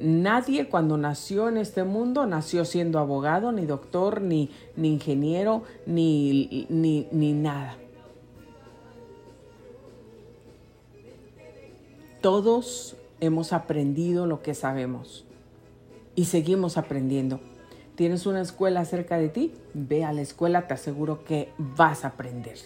Nadie 0.00 0.70
cuando 0.70 0.96
nació 0.96 1.50
en 1.50 1.58
este 1.58 1.84
mundo 1.84 2.24
nació 2.24 2.64
siendo 2.64 2.98
abogado, 2.98 3.52
ni 3.52 3.66
doctor, 3.66 4.22
ni, 4.22 4.48
ni 4.74 4.88
ingeniero, 4.88 5.64
ni, 5.84 6.66
ni, 6.70 7.08
ni 7.12 7.34
nada. 7.34 7.76
Todos 12.24 12.96
hemos 13.20 13.52
aprendido 13.52 14.24
lo 14.24 14.40
que 14.40 14.54
sabemos 14.54 15.26
y 16.14 16.24
seguimos 16.24 16.78
aprendiendo. 16.78 17.38
¿Tienes 17.96 18.24
una 18.24 18.40
escuela 18.40 18.82
cerca 18.86 19.18
de 19.18 19.28
ti? 19.28 19.52
Ve 19.74 20.06
a 20.06 20.12
la 20.14 20.22
escuela, 20.22 20.66
te 20.66 20.72
aseguro 20.72 21.22
que 21.22 21.50
vas 21.58 22.02
a 22.02 22.08
aprender. 22.08 22.56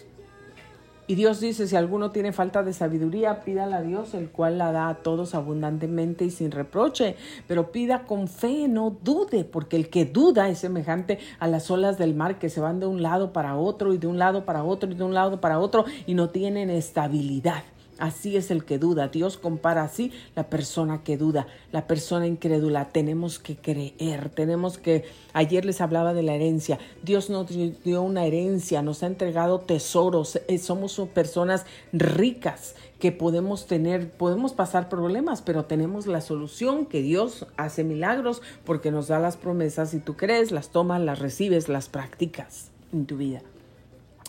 Y 1.07 1.15
Dios 1.15 1.41
dice, 1.41 1.67
si 1.67 1.75
alguno 1.75 2.11
tiene 2.11 2.31
falta 2.31 2.63
de 2.63 2.71
sabiduría, 2.71 3.41
pídala 3.41 3.79
a 3.79 3.81
Dios, 3.81 4.13
el 4.13 4.29
cual 4.29 4.59
la 4.59 4.71
da 4.71 4.87
a 4.87 4.95
todos 4.95 5.35
abundantemente 5.35 6.23
y 6.23 6.31
sin 6.31 6.51
reproche. 6.51 7.17
Pero 7.45 7.73
pida 7.73 8.05
con 8.05 8.29
fe, 8.29 8.69
no 8.69 8.95
dude, 9.03 9.43
porque 9.43 9.75
el 9.75 9.89
que 9.89 10.05
duda 10.05 10.47
es 10.47 10.59
semejante 10.59 11.19
a 11.37 11.49
las 11.49 11.69
olas 11.69 11.97
del 11.97 12.15
mar 12.15 12.39
que 12.39 12.47
se 12.47 12.61
van 12.61 12.79
de 12.79 12.85
un 12.85 13.01
lado 13.01 13.33
para 13.33 13.57
otro 13.57 13.93
y 13.93 13.97
de 13.97 14.07
un 14.07 14.19
lado 14.19 14.45
para 14.45 14.63
otro 14.63 14.89
y 14.89 14.95
de 14.95 15.03
un 15.03 15.13
lado 15.13 15.41
para 15.41 15.59
otro 15.59 15.83
y 16.07 16.13
no 16.13 16.29
tienen 16.29 16.69
estabilidad. 16.69 17.65
Así 17.99 18.37
es 18.37 18.49
el 18.49 18.63
que 18.65 18.79
duda. 18.79 19.09
Dios 19.09 19.37
compara 19.37 19.83
así 19.83 20.11
la 20.35 20.49
persona 20.49 21.03
que 21.03 21.17
duda, 21.17 21.47
la 21.71 21.85
persona 21.85 22.27
incrédula. 22.27 22.89
Tenemos 22.89 23.39
que 23.39 23.57
creer, 23.57 24.29
tenemos 24.29 24.77
que... 24.77 25.03
Ayer 25.33 25.65
les 25.65 25.81
hablaba 25.81 26.13
de 26.13 26.23
la 26.23 26.33
herencia. 26.33 26.79
Dios 27.03 27.29
nos 27.29 27.47
dio 27.49 28.01
una 28.01 28.25
herencia, 28.25 28.81
nos 28.81 29.03
ha 29.03 29.07
entregado 29.07 29.59
tesoros. 29.59 30.39
Eh, 30.47 30.57
somos 30.57 30.99
personas 31.13 31.65
ricas 31.91 32.75
que 32.99 33.11
podemos 33.11 33.67
tener, 33.67 34.11
podemos 34.11 34.53
pasar 34.53 34.89
problemas, 34.89 35.41
pero 35.41 35.65
tenemos 35.65 36.07
la 36.07 36.21
solución 36.21 36.85
que 36.85 37.01
Dios 37.01 37.47
hace 37.57 37.83
milagros 37.83 38.41
porque 38.65 38.91
nos 38.91 39.07
da 39.07 39.19
las 39.19 39.37
promesas 39.37 39.93
y 39.93 39.99
tú 39.99 40.15
crees, 40.15 40.51
las 40.51 40.69
tomas, 40.69 41.01
las 41.01 41.19
recibes, 41.19 41.69
las 41.69 41.89
practicas 41.89 42.71
en 42.91 43.05
tu 43.05 43.17
vida. 43.17 43.41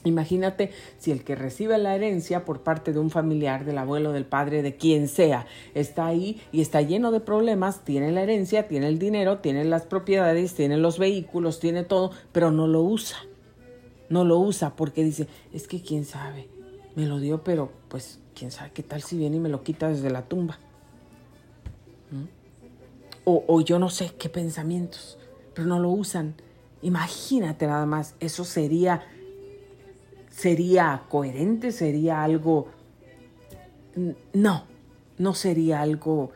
Imagínate 0.04 0.70
si 0.98 1.10
el 1.10 1.24
que 1.24 1.34
recibe 1.34 1.76
la 1.76 1.94
herencia 1.94 2.46
por 2.46 2.62
parte 2.62 2.92
de 2.92 2.98
un 2.98 3.10
familiar, 3.10 3.66
del 3.66 3.76
abuelo, 3.76 4.12
del 4.12 4.24
padre, 4.24 4.62
de 4.62 4.76
quien 4.76 5.08
sea, 5.08 5.46
está 5.74 6.06
ahí 6.06 6.40
y 6.52 6.62
está 6.62 6.80
lleno 6.80 7.10
de 7.10 7.20
problemas, 7.20 7.84
tiene 7.84 8.10
la 8.10 8.22
herencia, 8.22 8.66
tiene 8.66 8.88
el 8.88 8.98
dinero, 8.98 9.38
tiene 9.38 9.64
las 9.64 9.82
propiedades, 9.82 10.54
tiene 10.54 10.78
los 10.78 10.98
vehículos, 10.98 11.60
tiene 11.60 11.84
todo, 11.84 12.12
pero 12.32 12.50
no 12.50 12.66
lo 12.66 12.82
usa. 12.82 13.18
no 14.08 14.24
lo 14.24 14.38
usa 14.38 14.74
porque 14.74 15.04
dice, 15.04 15.28
es 15.52 15.68
que 15.68 15.82
quién 15.82 16.04
sabe, 16.04 16.48
me 16.96 17.06
lo 17.06 17.20
dio, 17.20 17.44
pero 17.44 17.70
pues 17.88 18.18
quién 18.34 18.50
sabe 18.50 18.72
qué 18.72 18.82
tal 18.82 19.02
si 19.02 19.16
viene 19.16 19.36
y 19.36 19.40
me 19.40 19.48
lo 19.48 19.62
quita 19.62 19.88
desde 19.88 20.10
la 20.10 20.22
tumba. 20.22 20.58
¿Mm? 22.10 22.24
O, 23.24 23.44
o 23.46 23.60
yo 23.60 23.78
no 23.78 23.90
sé 23.90 24.12
qué 24.18 24.28
pensamientos, 24.28 25.18
pero 25.54 25.68
no 25.68 25.78
lo 25.78 25.90
usan. 25.90 26.34
Imagínate 26.82 27.66
nada 27.66 27.86
más, 27.86 28.14
eso 28.18 28.44
sería, 28.44 29.02
sería 30.40 31.02
coherente, 31.10 31.70
sería 31.70 32.24
algo, 32.24 32.68
no, 34.32 34.64
no 35.18 35.34
sería 35.34 35.82
algo, 35.82 36.30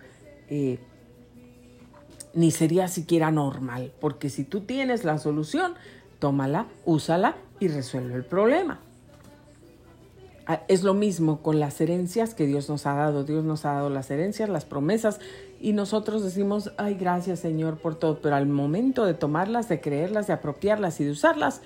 eh, 0.51 0.79
ni 2.35 2.51
sería 2.51 2.89
siquiera 2.89 3.31
normal, 3.31 3.93
porque 4.01 4.29
si 4.29 4.45
tú 4.45 4.61
tienes 4.61 5.05
la 5.05 5.17
solución, 5.17 5.73
tómala, 6.19 6.67
úsala 6.85 7.37
y 7.61 7.69
resuelve 7.69 8.15
el 8.15 8.27
problema. 8.27 8.81
Ah, 10.47 10.61
es 10.69 10.83
lo 10.83 10.93
mismo 10.93 11.41
con 11.41 11.59
las 11.59 11.81
herencias 11.81 12.35
que 12.35 12.47
Dios 12.47 12.69
nos 12.69 12.85
ha 12.85 12.93
dado. 12.93 13.25
Dios 13.25 13.45
nos 13.45 13.65
ha 13.65 13.73
dado 13.73 13.89
las 13.89 14.11
herencias, 14.11 14.51
las 14.51 14.67
promesas, 14.67 15.19
y 15.63 15.73
nosotros 15.73 16.23
decimos, 16.23 16.73
ay, 16.77 16.97
gracias 16.97 17.41
Señor 17.41 17.79
por 17.79 17.95
todo, 17.95 18.21
pero 18.21 18.37
al 18.37 18.47
momento 18.47 19.07
de 19.07 19.15
tomarlas, 19.15 19.71
de 19.71 19.81
creerlas, 19.81 20.27
de 20.27 20.35
apropiarlas 20.35 21.01
y 21.01 21.05
de 21.05 21.13
usarlas, 21.13 21.63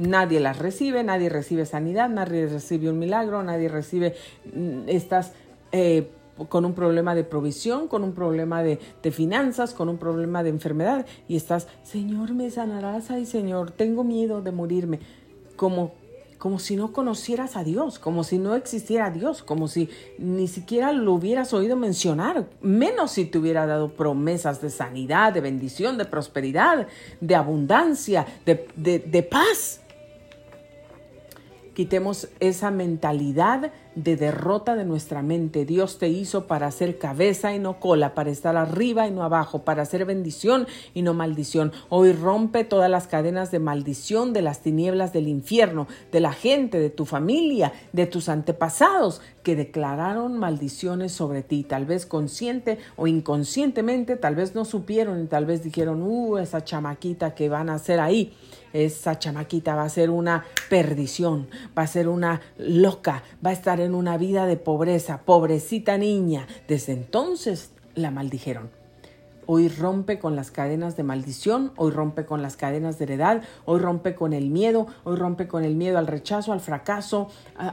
nadie 0.00 0.40
las 0.40 0.58
recibe, 0.58 1.04
nadie 1.04 1.28
recibe 1.28 1.66
sanidad, 1.66 2.08
nadie 2.08 2.46
recibe 2.46 2.90
un 2.90 2.98
milagro, 2.98 3.42
nadie 3.42 3.68
recibe, 3.68 4.14
mm, 4.54 4.88
estas... 4.88 5.32
Eh, 5.72 6.10
con 6.48 6.64
un 6.64 6.72
problema 6.72 7.14
de 7.14 7.24
provisión, 7.24 7.86
con 7.86 8.02
un 8.02 8.12
problema 8.12 8.62
de, 8.62 8.78
finanzas, 9.10 9.74
con 9.74 9.88
un 9.88 9.98
problema 9.98 10.42
de 10.42 10.48
enfermedad 10.48 11.04
y 11.28 11.36
estás, 11.36 11.68
Señor, 11.82 12.32
me 12.32 12.50
sanarás, 12.50 13.10
ay 13.10 13.26
Señor, 13.26 13.72
tengo 13.72 14.04
miedo 14.04 14.40
de 14.40 14.50
morirme, 14.50 15.00
como 15.56 15.92
como 16.38 16.58
si 16.58 16.74
no 16.74 16.94
conocieras 16.94 17.54
a 17.54 17.64
Dios, 17.64 17.98
como 17.98 18.24
si 18.24 18.38
no 18.38 18.54
existiera 18.54 19.10
Dios, 19.10 19.42
como 19.42 19.68
si 19.68 19.90
ni 20.16 20.48
siquiera 20.48 20.90
lo 20.90 21.12
hubieras 21.12 21.52
oído 21.52 21.76
mencionar, 21.76 22.46
menos 22.62 23.10
si 23.10 23.26
te 23.26 23.36
hubiera 23.36 23.66
dado 23.66 23.90
promesas 23.90 24.62
de 24.62 24.70
sanidad, 24.70 25.34
de 25.34 25.42
bendición, 25.42 25.98
de 25.98 26.06
prosperidad, 26.06 26.86
de 27.20 27.34
abundancia, 27.34 28.26
de, 28.46 28.66
de 28.74 29.22
paz. 29.22 29.79
Quitemos 31.80 32.28
esa 32.40 32.70
mentalidad 32.70 33.72
de 33.94 34.16
derrota 34.16 34.76
de 34.76 34.84
nuestra 34.84 35.22
mente. 35.22 35.64
Dios 35.64 35.96
te 35.96 36.10
hizo 36.10 36.46
para 36.46 36.70
ser 36.72 36.98
cabeza 36.98 37.54
y 37.54 37.58
no 37.58 37.80
cola, 37.80 38.14
para 38.14 38.28
estar 38.28 38.54
arriba 38.58 39.08
y 39.08 39.10
no 39.10 39.22
abajo, 39.22 39.60
para 39.60 39.86
ser 39.86 40.04
bendición 40.04 40.66
y 40.92 41.00
no 41.00 41.14
maldición. 41.14 41.72
Hoy 41.88 42.12
rompe 42.12 42.64
todas 42.64 42.90
las 42.90 43.06
cadenas 43.06 43.50
de 43.50 43.60
maldición 43.60 44.34
de 44.34 44.42
las 44.42 44.60
tinieblas 44.60 45.14
del 45.14 45.26
infierno, 45.26 45.88
de 46.12 46.20
la 46.20 46.34
gente, 46.34 46.78
de 46.78 46.90
tu 46.90 47.06
familia, 47.06 47.72
de 47.94 48.06
tus 48.06 48.28
antepasados 48.28 49.22
que 49.42 49.56
declararon 49.56 50.36
maldiciones 50.36 51.12
sobre 51.12 51.42
ti, 51.42 51.64
tal 51.64 51.86
vez 51.86 52.04
consciente 52.04 52.76
o 52.96 53.06
inconscientemente, 53.06 54.16
tal 54.16 54.34
vez 54.34 54.54
no 54.54 54.66
supieron 54.66 55.24
y 55.24 55.28
tal 55.28 55.46
vez 55.46 55.64
dijeron, 55.64 56.02
uh, 56.02 56.36
esa 56.36 56.62
chamaquita 56.62 57.34
que 57.34 57.48
van 57.48 57.70
a 57.70 57.76
hacer 57.76 58.00
ahí 58.00 58.34
esa 58.72 59.18
chamaquita 59.18 59.74
va 59.74 59.84
a 59.84 59.88
ser 59.88 60.10
una 60.10 60.44
perdición, 60.68 61.48
va 61.76 61.82
a 61.82 61.86
ser 61.86 62.08
una 62.08 62.40
loca, 62.58 63.22
va 63.44 63.50
a 63.50 63.54
estar 63.54 63.80
en 63.80 63.94
una 63.94 64.16
vida 64.16 64.46
de 64.46 64.56
pobreza, 64.56 65.22
pobrecita 65.24 65.98
niña. 65.98 66.46
Desde 66.68 66.92
entonces 66.92 67.72
la 67.94 68.10
maldijeron. 68.10 68.79
Hoy 69.52 69.66
rompe 69.66 70.20
con 70.20 70.36
las 70.36 70.52
cadenas 70.52 70.96
de 70.96 71.02
maldición, 71.02 71.72
hoy 71.74 71.90
rompe 71.90 72.24
con 72.24 72.40
las 72.40 72.56
cadenas 72.56 73.00
de 73.00 73.06
heredad, 73.06 73.42
hoy 73.64 73.80
rompe 73.80 74.14
con 74.14 74.32
el 74.32 74.48
miedo, 74.48 74.86
hoy 75.02 75.16
rompe 75.16 75.48
con 75.48 75.64
el 75.64 75.74
miedo 75.74 75.98
al 75.98 76.06
rechazo, 76.06 76.52
al 76.52 76.60
fracaso, 76.60 77.26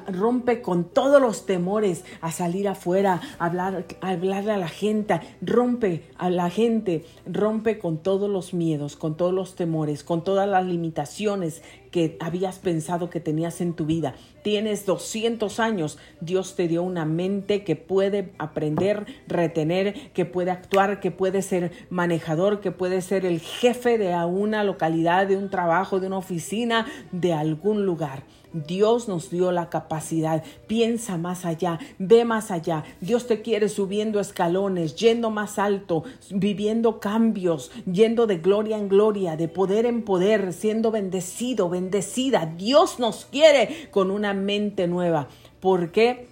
rompe 0.07 0.63
con 0.63 0.85
todos 0.85 1.21
los 1.21 1.45
temores 1.45 2.03
a 2.19 2.31
salir 2.31 2.67
afuera, 2.67 3.21
a, 3.37 3.45
hablar, 3.45 3.85
hablarle 4.01 4.53
a 4.53 4.57
la 4.57 4.69
gente, 4.69 5.21
rompe 5.39 6.09
a 6.17 6.31
la 6.31 6.49
gente, 6.49 7.05
rompe 7.27 7.77
con 7.77 7.99
todos 7.99 8.27
los 8.27 8.55
miedos, 8.55 8.95
con 8.95 9.15
todos 9.15 9.31
los 9.35 9.53
temores, 9.53 10.03
con 10.03 10.23
todas 10.23 10.49
las 10.49 10.65
limitaciones 10.65 11.61
que 11.97 12.15
habías 12.19 12.59
pensado 12.59 13.09
que 13.09 13.19
tenías 13.19 13.59
en 13.59 13.73
tu 13.73 13.87
vida. 13.87 14.13
Tienes 14.43 14.85
200 14.85 15.59
años, 15.59 15.97
Dios 16.21 16.55
te 16.55 16.67
dio 16.67 16.83
una 16.83 17.05
mente 17.05 17.63
que 17.63 17.75
puede 17.75 18.33
aprender, 18.37 19.07
retener, 19.27 20.11
que 20.11 20.23
puede 20.23 20.51
actuar, 20.51 20.99
que 20.99 21.09
puede 21.09 21.41
ser 21.41 21.71
manejador, 21.89 22.59
que 22.59 22.69
puede 22.69 23.01
ser 23.01 23.25
el 23.25 23.39
jefe 23.39 23.97
de 23.97 24.13
una 24.13 24.63
localidad, 24.63 25.25
de 25.25 25.37
un 25.37 25.49
trabajo, 25.49 25.99
de 25.99 26.05
una 26.05 26.19
oficina, 26.19 26.85
de 27.11 27.33
algún 27.33 27.87
lugar. 27.87 28.21
Dios 28.65 29.07
nos 29.07 29.29
dio 29.29 29.51
la 29.51 29.69
capacidad. 29.69 30.43
Piensa 30.67 31.17
más 31.17 31.45
allá, 31.45 31.79
ve 31.99 32.25
más 32.25 32.51
allá. 32.51 32.83
Dios 33.01 33.27
te 33.27 33.41
quiere 33.41 33.69
subiendo 33.69 34.19
escalones, 34.19 34.95
yendo 34.95 35.29
más 35.29 35.59
alto, 35.59 36.03
viviendo 36.29 36.99
cambios, 36.99 37.71
yendo 37.91 38.27
de 38.27 38.37
gloria 38.37 38.77
en 38.77 38.89
gloria, 38.89 39.35
de 39.35 39.47
poder 39.47 39.85
en 39.85 40.03
poder, 40.03 40.53
siendo 40.53 40.91
bendecido, 40.91 41.69
bendecida. 41.69 42.45
Dios 42.57 42.99
nos 42.99 43.25
quiere 43.25 43.89
con 43.91 44.11
una 44.11 44.33
mente 44.33 44.87
nueva. 44.87 45.27
¿Por 45.59 45.91
qué? 45.91 46.27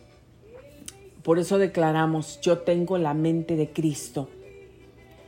Por 1.24 1.40
eso 1.40 1.58
declaramos, 1.58 2.40
yo 2.42 2.60
tengo 2.60 2.98
la 2.98 3.16
mente 3.16 3.56
de 3.56 3.72
Cristo. 3.72 4.30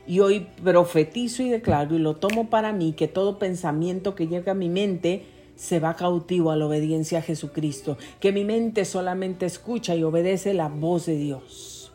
Y 0.06 0.20
hoy 0.20 0.46
profetizo 0.64 1.42
y 1.42 1.50
declaro 1.50 1.94
y 1.94 1.98
lo 1.98 2.14
tomo 2.16 2.48
para 2.48 2.72
mí 2.72 2.92
que 2.92 3.08
todo 3.08 3.38
pensamiento 3.38 4.14
que 4.14 4.26
llega 4.26 4.52
a 4.52 4.54
mi 4.54 4.68
mente, 4.70 5.26
se 5.58 5.80
va 5.80 5.96
cautivo 5.96 6.52
a 6.52 6.56
la 6.56 6.66
obediencia 6.66 7.18
a 7.18 7.22
Jesucristo, 7.22 7.98
que 8.20 8.30
mi 8.30 8.44
mente 8.44 8.84
solamente 8.84 9.44
escucha 9.44 9.96
y 9.96 10.04
obedece 10.04 10.54
la 10.54 10.68
voz 10.68 11.06
de 11.06 11.16
Dios. 11.16 11.92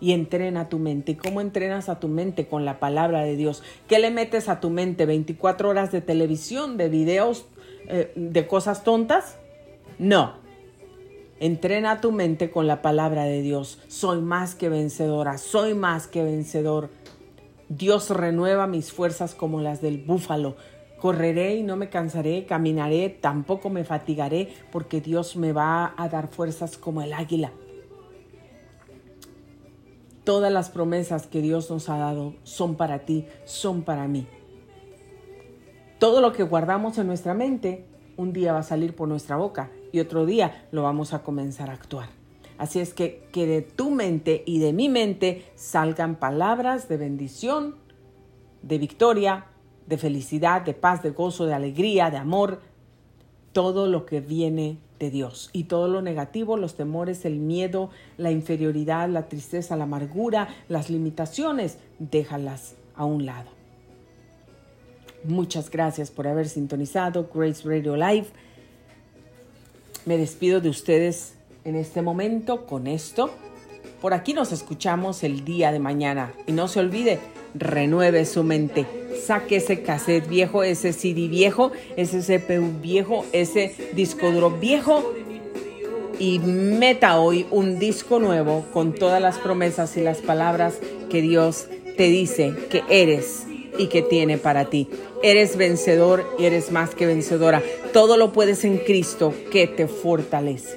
Y 0.00 0.12
entrena 0.12 0.68
tu 0.68 0.78
mente. 0.78 1.12
¿Y 1.12 1.14
cómo 1.16 1.40
entrenas 1.40 1.88
a 1.88 1.98
tu 1.98 2.06
mente? 2.06 2.46
Con 2.46 2.64
la 2.64 2.78
palabra 2.78 3.22
de 3.22 3.36
Dios. 3.36 3.62
¿Qué 3.88 3.98
le 3.98 4.10
metes 4.10 4.48
a 4.48 4.60
tu 4.60 4.70
mente? 4.70 5.06
¿24 5.06 5.64
horas 5.64 5.92
de 5.92 6.00
televisión, 6.00 6.76
de 6.76 6.88
videos, 6.88 7.44
eh, 7.88 8.12
de 8.14 8.46
cosas 8.46 8.84
tontas? 8.84 9.36
No. 9.98 10.34
Entrena 11.40 12.00
tu 12.00 12.12
mente 12.12 12.50
con 12.50 12.68
la 12.68 12.80
palabra 12.80 13.24
de 13.24 13.42
Dios. 13.42 13.80
Soy 13.88 14.20
más 14.20 14.54
que 14.54 14.68
vencedora, 14.68 15.36
soy 15.36 15.74
más 15.74 16.06
que 16.06 16.22
vencedor. 16.22 16.90
Dios 17.68 18.08
renueva 18.10 18.68
mis 18.68 18.92
fuerzas 18.92 19.34
como 19.34 19.60
las 19.60 19.82
del 19.82 19.98
búfalo. 19.98 20.56
Correré 21.00 21.56
y 21.56 21.62
no 21.62 21.76
me 21.76 21.88
cansaré, 21.88 22.44
caminaré, 22.44 23.08
tampoco 23.08 23.70
me 23.70 23.84
fatigaré, 23.84 24.48
porque 24.70 25.00
Dios 25.00 25.36
me 25.36 25.52
va 25.52 25.94
a 25.96 26.08
dar 26.08 26.28
fuerzas 26.28 26.76
como 26.76 27.02
el 27.02 27.12
águila. 27.12 27.52
Todas 30.24 30.52
las 30.52 30.68
promesas 30.68 31.26
que 31.26 31.40
Dios 31.40 31.70
nos 31.70 31.88
ha 31.88 31.96
dado 31.96 32.34
son 32.42 32.76
para 32.76 33.00
ti, 33.00 33.24
son 33.44 33.82
para 33.82 34.06
mí. 34.06 34.26
Todo 35.98 36.20
lo 36.20 36.32
que 36.32 36.42
guardamos 36.42 36.98
en 36.98 37.06
nuestra 37.06 37.34
mente, 37.34 37.86
un 38.16 38.32
día 38.32 38.52
va 38.52 38.60
a 38.60 38.62
salir 38.62 38.94
por 38.94 39.08
nuestra 39.08 39.36
boca 39.36 39.70
y 39.92 40.00
otro 40.00 40.26
día 40.26 40.68
lo 40.70 40.82
vamos 40.82 41.14
a 41.14 41.22
comenzar 41.22 41.70
a 41.70 41.74
actuar. 41.74 42.08
Así 42.58 42.78
es 42.78 42.92
que 42.92 43.26
que 43.32 43.46
de 43.46 43.62
tu 43.62 43.90
mente 43.90 44.42
y 44.46 44.58
de 44.58 44.74
mi 44.74 44.90
mente 44.90 45.50
salgan 45.54 46.16
palabras 46.16 46.88
de 46.88 46.98
bendición, 46.98 47.76
de 48.62 48.78
victoria, 48.78 49.46
de 49.90 49.98
felicidad, 49.98 50.62
de 50.62 50.72
paz, 50.72 51.02
de 51.02 51.10
gozo, 51.10 51.46
de 51.46 51.52
alegría, 51.52 52.10
de 52.10 52.16
amor, 52.16 52.60
todo 53.52 53.88
lo 53.88 54.06
que 54.06 54.20
viene 54.20 54.78
de 55.00 55.10
Dios. 55.10 55.50
Y 55.52 55.64
todo 55.64 55.88
lo 55.88 56.00
negativo, 56.00 56.56
los 56.56 56.76
temores, 56.76 57.24
el 57.24 57.40
miedo, 57.40 57.90
la 58.16 58.30
inferioridad, 58.30 59.08
la 59.08 59.26
tristeza, 59.28 59.76
la 59.76 59.84
amargura, 59.84 60.48
las 60.68 60.90
limitaciones, 60.90 61.78
déjalas 61.98 62.76
a 62.94 63.04
un 63.04 63.26
lado. 63.26 63.50
Muchas 65.24 65.70
gracias 65.70 66.12
por 66.12 66.28
haber 66.28 66.48
sintonizado 66.48 67.28
Grace 67.34 67.68
Radio 67.68 67.96
Live. 67.96 68.28
Me 70.06 70.16
despido 70.16 70.60
de 70.60 70.68
ustedes 70.68 71.34
en 71.64 71.74
este 71.74 72.00
momento 72.00 72.64
con 72.64 72.86
esto. 72.86 73.30
Por 74.00 74.14
aquí 74.14 74.34
nos 74.34 74.52
escuchamos 74.52 75.24
el 75.24 75.44
día 75.44 75.72
de 75.72 75.80
mañana. 75.80 76.32
Y 76.46 76.52
no 76.52 76.68
se 76.68 76.78
olvide, 76.78 77.18
renueve 77.54 78.24
su 78.24 78.42
mente 78.42 78.86
saque 79.20 79.56
ese 79.56 79.82
cassette 79.82 80.28
viejo, 80.28 80.62
ese 80.62 80.92
CD 80.92 81.28
viejo, 81.28 81.72
ese 81.96 82.20
CPU 82.20 82.80
viejo, 82.80 83.24
ese 83.32 83.74
disco 83.92 84.30
duro 84.30 84.50
viejo 84.50 85.14
y 86.18 86.38
meta 86.38 87.18
hoy 87.18 87.46
un 87.50 87.78
disco 87.78 88.18
nuevo 88.18 88.64
con 88.72 88.94
todas 88.94 89.22
las 89.22 89.38
promesas 89.38 89.96
y 89.96 90.02
las 90.02 90.18
palabras 90.18 90.78
que 91.10 91.22
Dios 91.22 91.66
te 91.96 92.04
dice 92.04 92.54
que 92.70 92.82
eres 92.88 93.46
y 93.78 93.86
que 93.86 94.02
tiene 94.02 94.36
para 94.36 94.66
ti. 94.66 94.88
Eres 95.22 95.56
vencedor 95.56 96.26
y 96.38 96.46
eres 96.46 96.70
más 96.70 96.94
que 96.94 97.06
vencedora. 97.06 97.62
Todo 97.92 98.16
lo 98.16 98.32
puedes 98.32 98.64
en 98.64 98.78
Cristo 98.78 99.32
que 99.50 99.66
te 99.66 99.86
fortalece. 99.86 100.76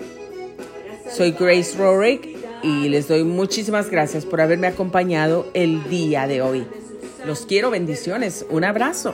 Soy 1.09 1.31
Grace 1.31 1.77
Rorick 1.77 2.32
y 2.63 2.89
les 2.89 3.08
doy 3.08 3.23
muchísimas 3.23 3.91
gracias 3.91 4.26
por 4.26 4.41
haberme 4.41 4.67
acompañado 4.67 5.47
el 5.54 5.88
día 5.89 6.26
de 6.28 6.41
hoy. 6.41 6.65
Los 7.26 7.45
quiero, 7.45 7.69
bendiciones. 7.69 8.45
Un 8.49 8.63
abrazo. 8.63 9.13